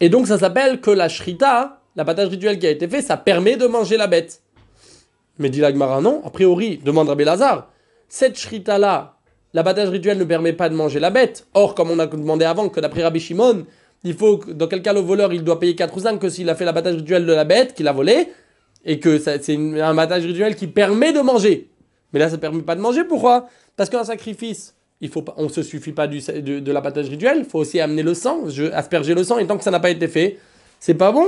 [0.00, 3.56] Et donc ça s'appelle que la shrita, l'abattage rituel qui a été fait, ça permet
[3.56, 4.40] de manger la bête.
[5.38, 7.68] Mais dit l'Agmara, non, a priori, demande Rabbi Lazare,
[8.08, 9.17] cette shrita-là,
[9.58, 11.44] l'abattage rituel ne permet pas de manger la bête.
[11.52, 13.66] Or, comme on a demandé avant, que d'après Rabbi Shimon,
[14.04, 16.48] il faut, dans quel cas le voleur il doit payer 4 ou 5 que s'il
[16.48, 18.28] a fait l'abattage rituel de la bête qu'il a volé
[18.84, 21.68] et que c'est un abattage rituel qui permet de manger.
[22.12, 23.02] Mais là, ça ne permet pas de manger.
[23.02, 23.48] Pourquoi?
[23.76, 27.58] Parce qu'un sacrifice, il faut on ne se suffit pas de, l'abattage rituel, il faut
[27.58, 30.38] aussi amener le sang, asperger le sang, et tant que ça n'a pas été fait,
[30.78, 31.26] c'est pas bon.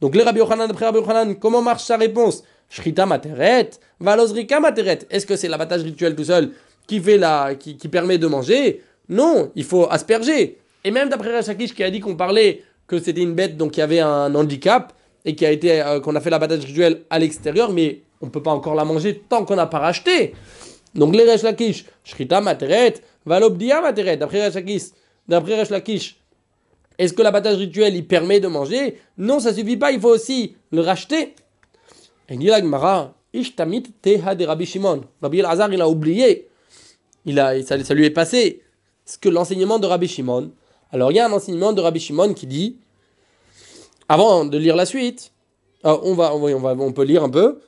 [0.00, 2.44] Donc les Rabbi Yochanan, d'après Rabbi Yochanan, comment marche sa réponse?
[2.70, 5.00] Shrita materet, valosrika materet.
[5.10, 6.52] Est-ce que c'est l'abattage rituel tout seul
[6.86, 10.58] qui, fait la, qui permet de manger Non, il faut asperger.
[10.84, 13.80] Et même d'après Rachakish qui a dit qu'on parlait que c'était une bête donc qui
[13.80, 14.92] avait un handicap
[15.24, 18.42] et qui a été euh, qu'on a fait l'abattage rituel à l'extérieur, mais on peut
[18.42, 20.34] pas encore la manger tant qu'on n'a pas racheté.
[20.94, 24.82] Donc les Resh Lakish, Shrita Materet, Valobdia Materet, d'après Resh Lakish,
[25.28, 26.16] d'après Resh Lakish,
[26.98, 28.98] est-ce que l'abattage rituel il permet de manger?
[29.16, 31.34] Non, ça suffit pas, il faut aussi le racheter.
[32.28, 32.36] Et
[34.44, 35.00] Rabbi Shimon.
[35.22, 36.48] Rabbi El-Hazar, il a oublié,
[37.24, 38.62] il a, ça, lui est passé,
[39.04, 40.50] ce que l'enseignement de Rabbi Shimon.
[40.90, 42.76] Alors il y a un enseignement de Rabbi Shimon qui dit,
[44.08, 45.32] avant de lire la suite,
[45.84, 47.60] euh, on, va, on, va, on peut lire un peu.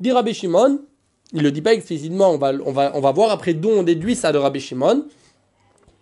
[0.00, 0.80] Dit Rabbi Shimon,
[1.32, 3.82] il le dit pas explicitement, on va, on va, on va voir après d'où on
[3.82, 5.04] déduit ça de Rabbi Shimon.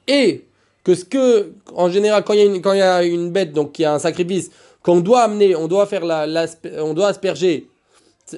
[0.06, 0.44] Et
[0.84, 3.30] que ce que, en général, quand il y a une, quand il y a une
[3.30, 4.50] bête, donc y a un sacrifice,
[4.82, 6.46] qu'on doit amener, on doit faire la-
[6.78, 7.68] on doit asperger,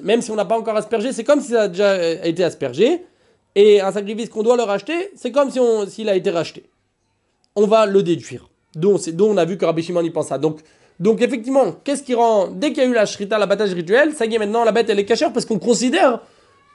[0.03, 2.43] même si on n'a pas encore aspergé, c'est comme si ça a déjà euh, été
[2.43, 3.05] aspergé.
[3.55, 6.69] Et un sacrifice qu'on doit le racheter, c'est comme si s'il a été racheté.
[7.55, 8.49] On va le déduire.
[8.75, 10.37] Donc, dont on a vu que Rabbi Shimon y pense ça.
[10.37, 10.59] Donc,
[10.99, 14.25] donc effectivement, qu'est-ce qui rend, dès qu'il y a eu la shrita, l'abattage rituel, ça
[14.25, 16.21] y est maintenant, la bête elle est cachère parce qu'on considère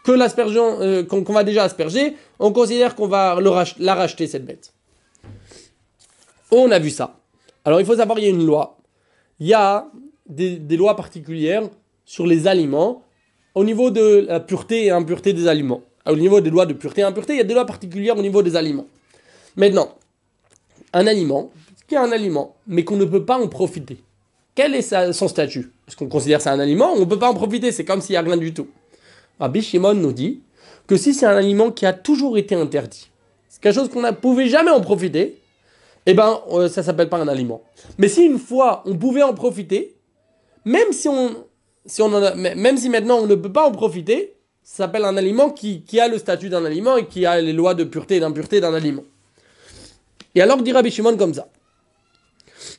[0.05, 3.39] que l'aspersion, euh, qu'on, va déjà asperger, on considère qu'on va
[3.79, 4.75] la racheter cette bête.
[6.51, 7.21] On a vu ça.
[7.65, 8.79] Alors il faut savoir, il y a une loi.
[9.41, 9.87] Il y a
[10.27, 11.63] des lois particulières
[12.05, 13.04] sur les aliments
[13.55, 15.83] au niveau de la pureté et impureté des aliments.
[16.07, 18.23] Au niveau des lois de pureté et impureté, il y a des lois particulières au
[18.23, 18.87] niveau des aliments.
[19.57, 19.97] Maintenant,
[20.93, 21.51] un aliment,
[21.89, 23.99] qui est un aliment, mais qu'on ne peut pas en profiter.
[24.55, 25.73] Quel est son statut?
[25.89, 27.73] Est-ce qu'on considère que c'est un aliment ou on ne peut pas en profiter?
[27.73, 28.69] C'est comme s'il n'y a rien du tout.
[29.41, 30.41] Rabbi Shimon nous dit
[30.87, 33.11] que si c'est un aliment qui a toujours été interdit,
[33.49, 35.41] c'est quelque chose qu'on ne pouvait jamais en profiter,
[36.07, 37.63] eh ben euh, ça s'appelle pas un aliment.
[37.99, 39.97] Mais si une fois on pouvait en profiter,
[40.65, 41.35] même si on,
[41.87, 45.51] si on même si maintenant on ne peut pas en profiter, ça s'appelle un aliment
[45.51, 48.21] qui, qui a le statut d'un aliment et qui a les lois de pureté et
[48.21, 49.05] d'impureté d'un aliment.
[50.35, 51.49] Et alors dit Rabbi Shimon comme ça.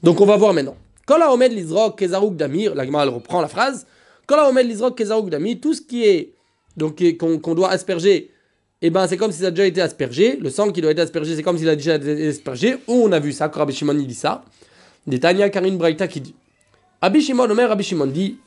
[0.03, 0.77] Donc on va voir maintenant.
[1.05, 3.85] Kol haomed lizrok kezarouk damir, la elle reprend la phrase.
[4.25, 6.33] Kol haomed lizrok kezarouk damir, tout ce qui est
[6.75, 8.31] donc qu'on doit asperger,
[8.81, 10.37] et ben c'est comme si a déjà été aspergé.
[10.37, 12.77] Le sang qui doit être aspergé, c'est comme s'il a déjà été aspergé.
[12.87, 14.43] Où on a vu ça, quand Rabbi Shimon il dit ça.
[15.07, 16.35] Des Tanya Karin qui dit.
[17.01, 18.37] Rabbi Shimon, Omer Rabbi Shimon dit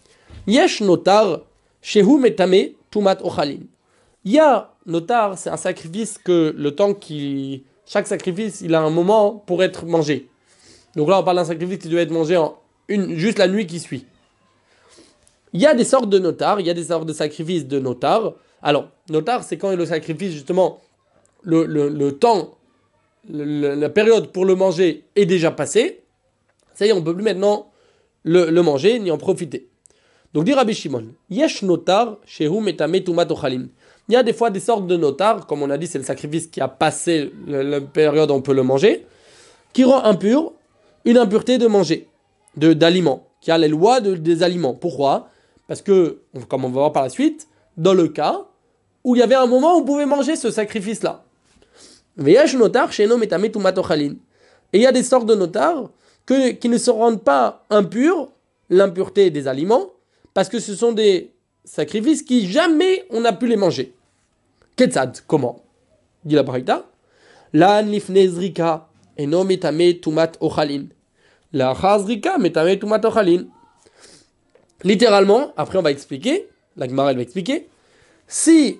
[0.46, 1.40] Yesh notar
[1.82, 3.60] shehu metame tumat ochalin.
[4.24, 7.64] Il y a notar, c'est un sacrifice que le temps qui.
[7.86, 10.28] Chaque sacrifice, il a un moment pour être mangé.
[10.94, 12.38] Donc là, on parle d'un sacrifice qui doit être mangé
[12.88, 14.04] juste la nuit qui suit.
[15.54, 17.78] Il y a des sortes de notars, il y a des sortes de sacrifices de
[17.78, 18.34] notars.
[18.62, 20.80] Alors, notar, c'est quand le sacrifice, justement,
[21.42, 22.58] le, le- temps,
[23.30, 26.02] la période pour le manger est déjà passée.
[26.74, 27.70] Ça y est, on ne peut plus maintenant
[28.24, 29.67] le manger ni en profiter.
[30.34, 33.68] Donc, dit Rabbi Shimon, Yesh notar, shehu ochalim.
[34.08, 36.04] Il y a des fois des sortes de notars, comme on a dit, c'est le
[36.04, 39.06] sacrifice qui a passé la période où on peut le manger,
[39.72, 40.52] qui rend impur
[41.04, 42.08] une impureté de manger,
[42.56, 44.74] de d'aliments, qui a les lois de- des aliments.
[44.74, 45.28] Pourquoi?
[45.66, 48.46] Parce que, comme on va voir par la suite, dans le cas
[49.04, 51.24] où il y avait un moment où on pouvait manger ce sacrifice-là.
[52.16, 54.14] Veyesh notar tumat ochalin.
[54.72, 55.90] Et il y a des sortes de notares
[56.26, 58.28] que, qui ne se rendent pas impurs,
[58.70, 59.90] l'impureté des aliments,
[60.34, 61.32] parce que ce sont des
[61.64, 63.94] sacrifices qui jamais on n'a pu les manger.
[64.76, 65.64] Ketzad, comment
[66.24, 66.86] Dit la Braïta.
[67.52, 70.86] La nifnezrika eno metame tumat ochalin.
[71.52, 73.46] La chazrika metame tumat ochalin.
[74.84, 77.68] Littéralement, après on va expliquer, la Gemara elle va expliquer,
[78.28, 78.78] si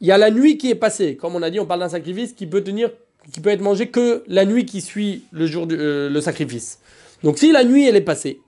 [0.00, 1.90] il y a la nuit qui est passée, comme on a dit, on parle d'un
[1.90, 2.90] sacrifice qui peut tenir,
[3.32, 6.78] qui peut être mangé que la nuit qui suit le jour du, euh, le sacrifice.
[7.22, 8.40] Donc si la nuit elle est passée,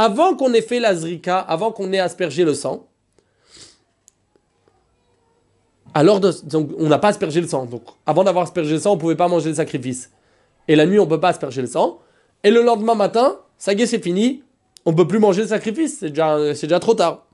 [0.00, 2.86] avant qu'on ait fait la zrika, avant qu'on ait aspergé le sang,
[5.92, 6.20] alors
[6.78, 7.66] on n'a pas aspergé le sang.
[7.66, 10.12] Donc avant d'avoir aspergé le sang, on pouvait pas manger le sacrifice.
[10.68, 11.98] Et la nuit, on peut pas asperger le sang.
[12.44, 14.44] Et le lendemain matin, ça y est, c'est fini.
[14.84, 15.98] On peut plus manger le sacrifice.
[15.98, 17.26] C'est déjà, déjà trop tard.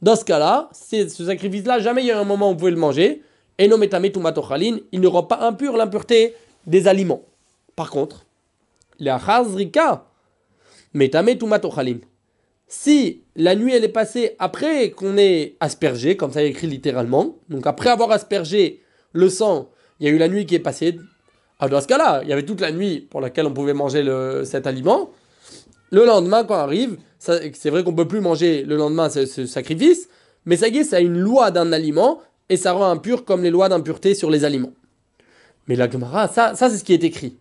[0.00, 2.78] Dans ce cas-là, ce sacrifice-là, jamais il y a un moment où on pouvait le
[2.78, 3.22] manger.
[3.58, 6.34] Et non il ne rend pas impur l'impureté
[6.66, 7.20] des aliments.
[7.76, 8.24] Par contre,
[8.98, 10.06] la chazrika.
[12.70, 17.36] Si la nuit elle est passée après qu'on ait aspergé, comme ça est écrit littéralement,
[17.48, 19.70] donc après avoir aspergé le sang,
[20.00, 20.98] il y a eu la nuit qui est passée.
[21.58, 24.04] Alors dans ce cas-là, il y avait toute la nuit pour laquelle on pouvait manger
[24.44, 25.10] cet aliment.
[25.90, 29.46] Le lendemain, quand arrive, ça- c'est vrai qu'on peut plus manger le lendemain ce, ce
[29.46, 30.08] sacrifice,
[30.44, 32.20] mais ça y est, ça a une loi d'un aliment
[32.50, 34.72] et ça rend impur comme les lois d'impureté sur les aliments.
[35.66, 37.36] Mais la Gemara, ça, ça c'est ce qui est écrit.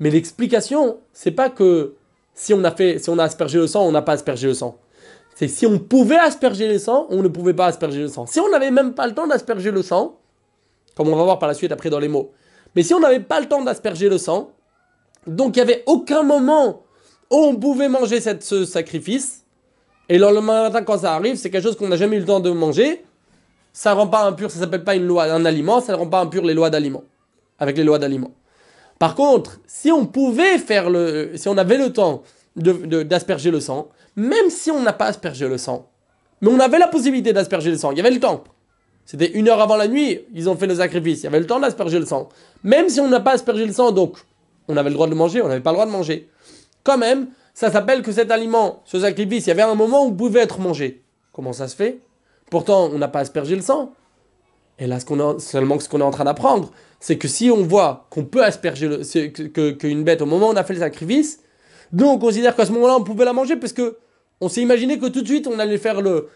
[0.00, 1.94] Mais l'explication, c'est pas que
[2.34, 4.54] si on a fait, si on a aspergé le sang, on n'a pas aspergé le
[4.54, 4.78] sang.
[5.34, 8.26] C'est si on pouvait asperger le sang, on ne pouvait pas asperger le sang.
[8.26, 10.18] Si on n'avait même pas le temps d'asperger le sang,
[10.96, 12.32] comme on va voir par la suite après dans les mots,
[12.76, 14.50] Mais si on n'avait pas le temps d'asperger le sang,
[15.26, 16.82] donc il n'y avait aucun moment
[17.30, 19.44] où on pouvait manger cette, ce sacrifice,
[20.08, 22.26] et le lendemain matin quand ça arrive, c'est quelque chose qu'on n'a jamais eu le
[22.26, 23.04] temps de manger,
[23.72, 26.06] ça ne rend pas impur, ça s'appelle pas une loi, un aliment, ça ne rend
[26.06, 27.04] pas impur les lois d'aliments,
[27.58, 28.32] avec les lois d'aliments.
[29.04, 32.22] Par contre, si on pouvait faire le, si on avait le temps
[32.56, 35.90] d'asperger le sang, même si on n'a pas aspergé le sang,
[36.40, 38.44] mais on avait la possibilité d'asperger le sang, il y avait le temps.
[39.04, 41.46] C'était une heure avant la nuit, ils ont fait le sacrifice, il y avait le
[41.46, 42.30] temps d'asperger le sang.
[42.62, 44.16] Même si on n'a pas aspergé le sang, donc
[44.68, 46.30] on avait le droit de manger, on n'avait pas le droit de manger.
[46.82, 50.12] Quand même, ça s'appelle que cet aliment, ce sacrifice, il y avait un moment où
[50.12, 51.02] il pouvait être mangé.
[51.30, 51.98] Comment ça se fait?
[52.48, 53.92] Pourtant, on n'a pas aspergé le sang.
[54.78, 57.50] Et là, ce qu'on a, seulement ce qu'on est en train d'apprendre, c'est que si
[57.50, 60.80] on voit qu'on peut asperger le, que, bête au moment où on a fait le
[60.80, 61.40] sacrifice,
[61.92, 63.96] donc on considère qu'à ce moment-là, on pouvait la manger parce que
[64.40, 66.28] on s'est imaginé que tout de suite, on allait faire le.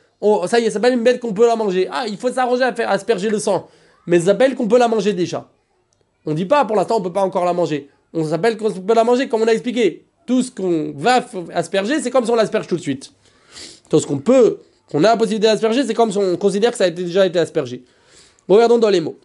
[0.46, 1.88] ça y est, ça s'appelle une bête qu'on peut la manger.
[1.90, 3.68] Ah, il faut s'arranger à faire asperger le sang.
[4.06, 5.48] Mais ça s'appelle qu'on peut la manger déjà.
[6.24, 7.88] On dit pas pour l'instant, on peut pas encore la manger.
[8.12, 10.04] On s'appelle qu'on peut la manger comme on a expliqué.
[10.26, 11.24] Tout ce qu'on va
[11.54, 13.12] asperger, c'est comme si on l'asperge tout de suite.
[13.90, 14.58] Tout ce qu'on peut,
[14.90, 17.38] qu'on a la possibilité d'asperger, c'est comme si on considère que ça a déjà été
[17.38, 17.84] aspergé.
[18.48, 19.18] Regardons dans les mots.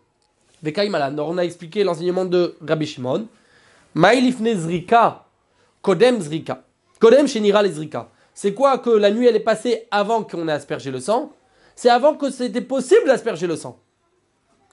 [0.63, 3.27] on a expliqué l'enseignement de Rabbi Shimon.
[3.95, 5.23] Maïlifne zrika,
[5.81, 6.63] kodem zrika.
[6.99, 8.09] Kodem shenira zrika.
[8.33, 11.31] C'est quoi que la nuit elle est passée avant qu'on ait aspergé le sang?
[11.75, 13.77] C'est avant que c'était possible d'asperger le sang.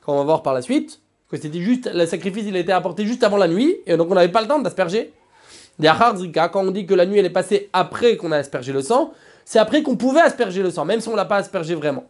[0.04, 2.72] Quand on va voir par la suite, que c'était juste, le sacrifice il a été
[2.72, 5.12] apporté juste avant la nuit, et donc on n'avait pas le temps d'asperger.
[5.80, 9.12] Quand on dit que la nuit elle est passée après qu'on a aspergé le sang,
[9.44, 12.04] c'est après qu'on pouvait asperger le sang, même si on ne l'a pas aspergé vraiment.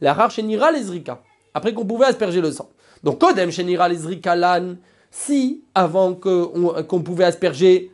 [0.00, 1.22] La shenira les zrika.
[1.54, 2.68] Après qu'on pouvait asperger le sang.
[3.02, 4.74] Donc, Kodem shenira les zrika lan.
[5.10, 7.92] Si, avant qu'on pouvait asperger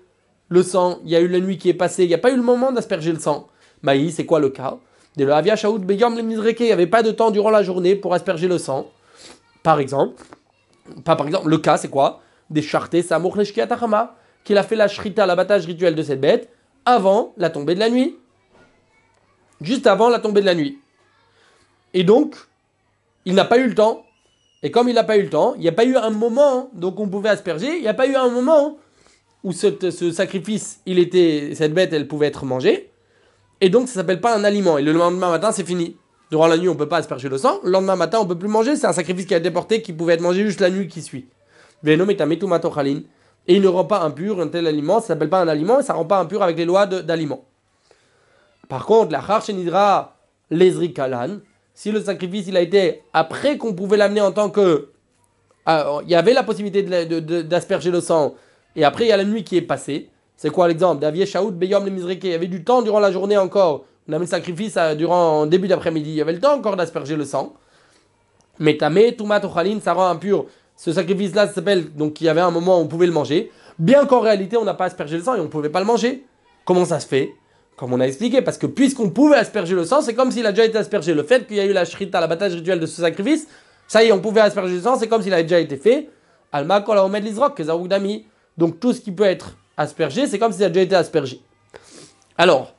[0.48, 2.30] le sang, il y a eu la nuit qui est passée, il n'y a pas
[2.30, 3.48] eu le moment d'asperger le sang.
[3.82, 4.78] Maï, c'est quoi le cas?
[5.16, 8.14] De le Shaoud Beyom le il n'y avait pas de temps durant la journée pour
[8.14, 8.86] asperger le sang.
[9.62, 10.22] Par exemple,
[11.04, 12.20] pas par exemple, le cas c'est quoi?
[12.48, 16.48] Des chartés Samour Atachama, qu'il a fait la shrita, l'abattage rituel de cette bête,
[16.84, 18.16] avant la tombée de la nuit.
[19.60, 20.78] Juste avant la tombée de la nuit.
[21.92, 22.36] Et donc,
[23.24, 24.04] il n'a pas eu le temps.
[24.62, 26.70] Et comme il n'a pas eu le temps, il n'y a pas eu un moment,
[26.74, 28.76] donc on pouvait asperger, il n'y a pas eu un moment
[29.42, 32.90] où ce, sacrifice, il était, cette bête, elle pouvait être mangée.
[33.60, 34.78] Et donc, ça s'appelle pas un aliment.
[34.78, 35.96] Et le lendemain matin, c'est fini.
[36.30, 37.58] Durant la nuit, on peut pas asperger le sang.
[37.64, 38.76] Le lendemain matin, on peut plus manger.
[38.76, 41.02] C'est un sacrifice qui a été porté, qui pouvait être mangé juste la nuit qui
[41.02, 41.28] suit.
[41.86, 41.94] Et
[43.54, 45.00] il ne rend pas impur un tel aliment.
[45.00, 47.44] Ça s'appelle pas un aliment et ça rend pas impur avec les lois d'aliments.
[48.68, 50.16] Par contre, la charchenidra
[50.50, 51.40] lesrikalan,
[51.80, 54.90] si le sacrifice il a été après qu'on pouvait l'amener en tant que.
[55.66, 58.34] Euh, il y avait la possibilité d'asperger le sang
[58.76, 60.10] et après, il y a la nuit qui est passée.
[60.36, 61.00] C'est quoi l'exemple?
[61.00, 63.86] Davier Shaoud Beyom le Il y avait du temps durant la journée encore.
[64.06, 66.10] On a mis le sacrifice euh, durant début d'après-midi.
[66.10, 67.54] Il y avait le temps encore d'asperger le sang.
[68.58, 69.40] Mais tamé, tumat
[69.82, 70.48] ça rend impur.
[70.76, 73.50] Ce sacrifice-là s'appelle, donc il y avait un moment où on pouvait le manger.
[73.78, 75.86] Bien qu'en réalité, on n'a pas aspergé le sang et on ne pouvait pas le
[75.86, 76.26] manger.
[76.66, 77.32] Comment ça se fait?
[77.80, 80.52] Comme on a expliqué, parce que puisqu'on pouvait asperger le sang, c'est comme s'il a
[80.52, 81.14] déjà été aspergé.
[81.14, 83.48] Le fait qu'il y a eu la shrita, l'abattage rituel de ce sacrifice,
[83.88, 86.10] ça y est, on pouvait asperger le sang, c'est comme s'il avait déjà été fait.
[86.52, 88.26] Alma kol omed lizrok, dami.
[88.58, 91.40] Donc tout ce qui peut être aspergé, c'est comme si ça a déjà été aspergé.
[92.36, 92.74] Alors,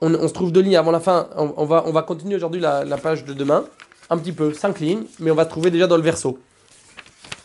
[0.00, 1.28] on, se trouve deux lignes avant la fin.
[1.36, 3.66] On, va, on va continuer aujourd'hui la, page de demain.
[4.08, 6.38] Un petit peu, cinq lignes, mais on va se trouver déjà dans le verso.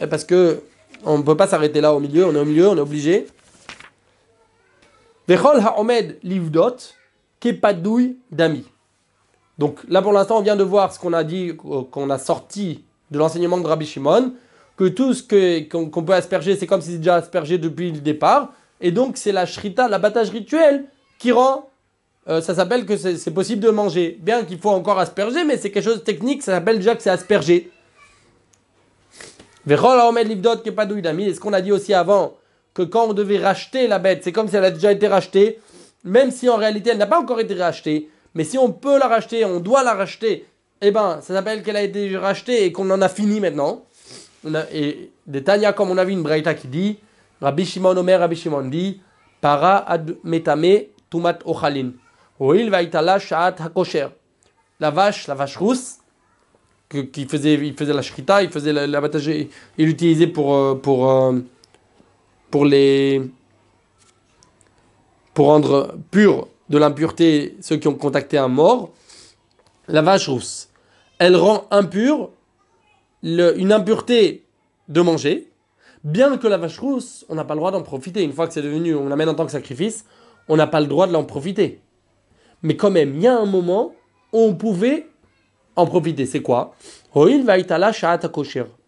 [0.10, 0.62] Parce que
[1.04, 3.28] on ne peut pas s'arrêter là au milieu, on est au milieu, on est obligé.
[5.28, 6.78] Vechol ha'omed livdot,
[7.40, 8.66] kepadouille d'ami.
[9.58, 12.84] Donc là pour l'instant on vient de voir ce qu'on a dit, qu'on a sorti
[13.12, 14.34] de l'enseignement de Rabbi Shimon
[14.78, 15.24] que tout ce
[15.68, 18.54] qu'on peut asperger, c'est comme si c'était déjà aspergé depuis le départ.
[18.80, 20.86] Et donc, c'est la shrita, l'abattage rituel,
[21.18, 21.72] qui rend.
[22.30, 24.20] Euh, ça s'appelle que c'est possible de manger.
[24.22, 27.02] Bien qu'il faut encore asperger, mais c'est quelque chose de technique, ça s'appelle déjà que
[27.02, 27.72] c'est aspergé.
[29.68, 32.34] Et ce qu'on a dit aussi avant,
[32.78, 35.60] que quand on devait racheter la bête, c'est comme si elle a déjà été rachetée,
[36.04, 38.08] même si en réalité elle n'a pas encore été rachetée.
[38.36, 40.46] Mais si on peut la racheter, on doit la racheter,
[40.82, 43.84] eh ben, ça s'appelle qu'elle a été rachetée et qu'on en a fini maintenant
[44.72, 47.00] et de Tanya, comme on a vu une braïta qui dit,
[47.42, 49.02] Rabbi Shimon Omer, Rabbi Shimon dit,
[49.42, 51.94] Para ad metame tumat ochalin.
[52.40, 54.10] Oil vaitala sha'at hakosher.
[54.80, 55.96] La vache, la vache rousse,
[56.90, 59.50] qui faisait, il faisait la shrita, il faisait l'abattage, il
[59.80, 61.40] l'utilisait pour, euh, pour, euh,
[62.52, 63.22] pour les,
[65.34, 68.92] pour rendre pur de l'impureté ceux qui ont contacté un mort.
[69.88, 70.70] La vache rousse,
[71.20, 72.30] elle rend impur
[73.24, 74.46] une impureté
[74.90, 75.50] de manger,
[76.04, 78.24] bien que la vache rousse, on n'a pas le droit d'en profiter.
[78.24, 80.06] Une fois que c'est devenu, on l'amène en tant que sacrifice,
[80.48, 81.82] on n'a pas le droit de l'en profiter.
[82.64, 83.94] Mais quand même, il y a un moment
[84.34, 85.08] où on pouvait
[85.76, 86.26] en profiter.
[86.26, 86.74] C'est quoi?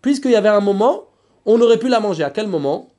[0.01, 1.09] Puisqu'il y avait un moment
[1.45, 2.23] on aurait pu la manger.
[2.23, 2.89] À quel moment?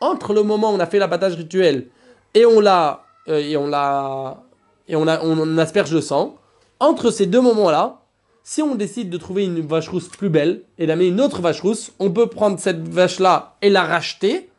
[0.00, 1.86] Entre le moment où on a fait l'abattage rituel
[2.34, 4.42] et on l'a euh, et on l'a
[4.88, 6.36] et on, on asperge le sang.
[6.78, 8.00] Entre ces deux moments-là,
[8.44, 11.60] si on décide de trouver une vache rousse plus belle et d'amener une autre vache
[11.60, 14.50] rousse, on peut prendre cette vache-là et la racheter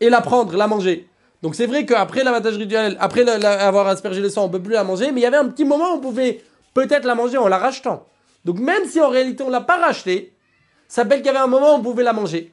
[0.00, 1.08] et la prendre, la manger.
[1.42, 4.82] Donc c'est vrai qu'après l'abattage rituel, après avoir aspergé le sang, on peut plus la
[4.82, 6.42] manger, mais il y avait un petit moment où on pouvait
[6.74, 8.06] peut-être la manger en la rachetant.
[8.44, 10.32] Donc même si en réalité on l'a pas rachetée,
[10.88, 12.52] ça s'appelle qu'il y avait un moment où on pouvait la manger.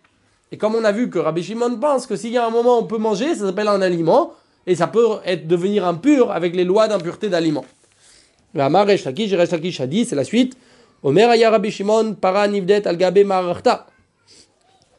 [0.54, 2.78] Et comme on a vu que Rabbi Shimon pense que s'il y a un moment
[2.78, 4.34] où on peut manger, ça s'appelle un aliment,
[4.68, 7.28] et ça peut être, devenir impur avec les lois d'impureté
[9.88, 10.56] dit, c'est la suite.
[11.02, 13.18] Omer aya Rabbi Shimon para nivdet al gabe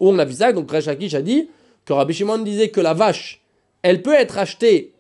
[0.01, 1.49] Où on a vu ça, donc Resh Lakish a dit
[1.85, 3.41] que Rabbi Shimon disait que la vache,
[3.83, 4.93] elle peut être achetée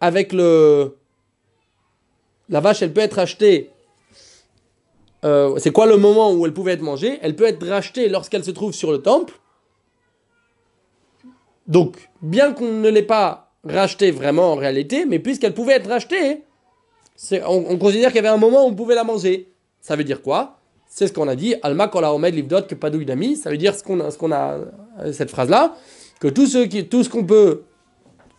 [0.00, 0.94] avec le.
[2.48, 3.70] La vache, elle peut être achetée.
[5.24, 7.18] Euh, c'est quoi le moment où elle pouvait être mangée?
[7.22, 9.34] Elle peut être rachetée lorsqu'elle se trouve sur le temple.
[11.68, 16.44] Donc, bien qu'on ne l'ait pas rachetée vraiment en réalité, mais puisqu'elle pouvait être rachetée,
[17.32, 19.52] on, on, considère qu'il y avait un moment où on pouvait la manger.
[19.80, 20.60] Ça veut dire quoi?
[20.88, 23.36] C'est ce qu'on a dit, Alma omed livdot que padou dami.
[23.36, 24.58] Ça veut dire ce qu'on a, ce qu'on a,
[25.12, 25.74] cette phrase-là,
[26.20, 27.64] que tout ce qu'on peut,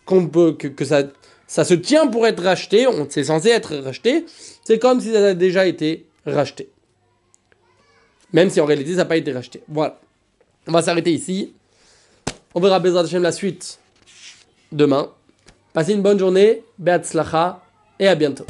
[0.04, 1.02] qu'on peut, que, ça,
[1.46, 4.24] ça se tient pour être racheté, c'est censé être racheté,
[4.64, 6.70] c'est comme si ça avait déjà été racheté.
[8.32, 9.62] Même si en réalité ça n'a pas été racheté.
[9.68, 9.98] Voilà.
[10.66, 11.54] On va s'arrêter ici.
[12.58, 13.78] On verra Bezrat Hashem la suite
[14.72, 15.12] demain.
[15.72, 17.62] Passez une bonne journée, Beatzlacha,
[18.00, 18.46] et à bientôt.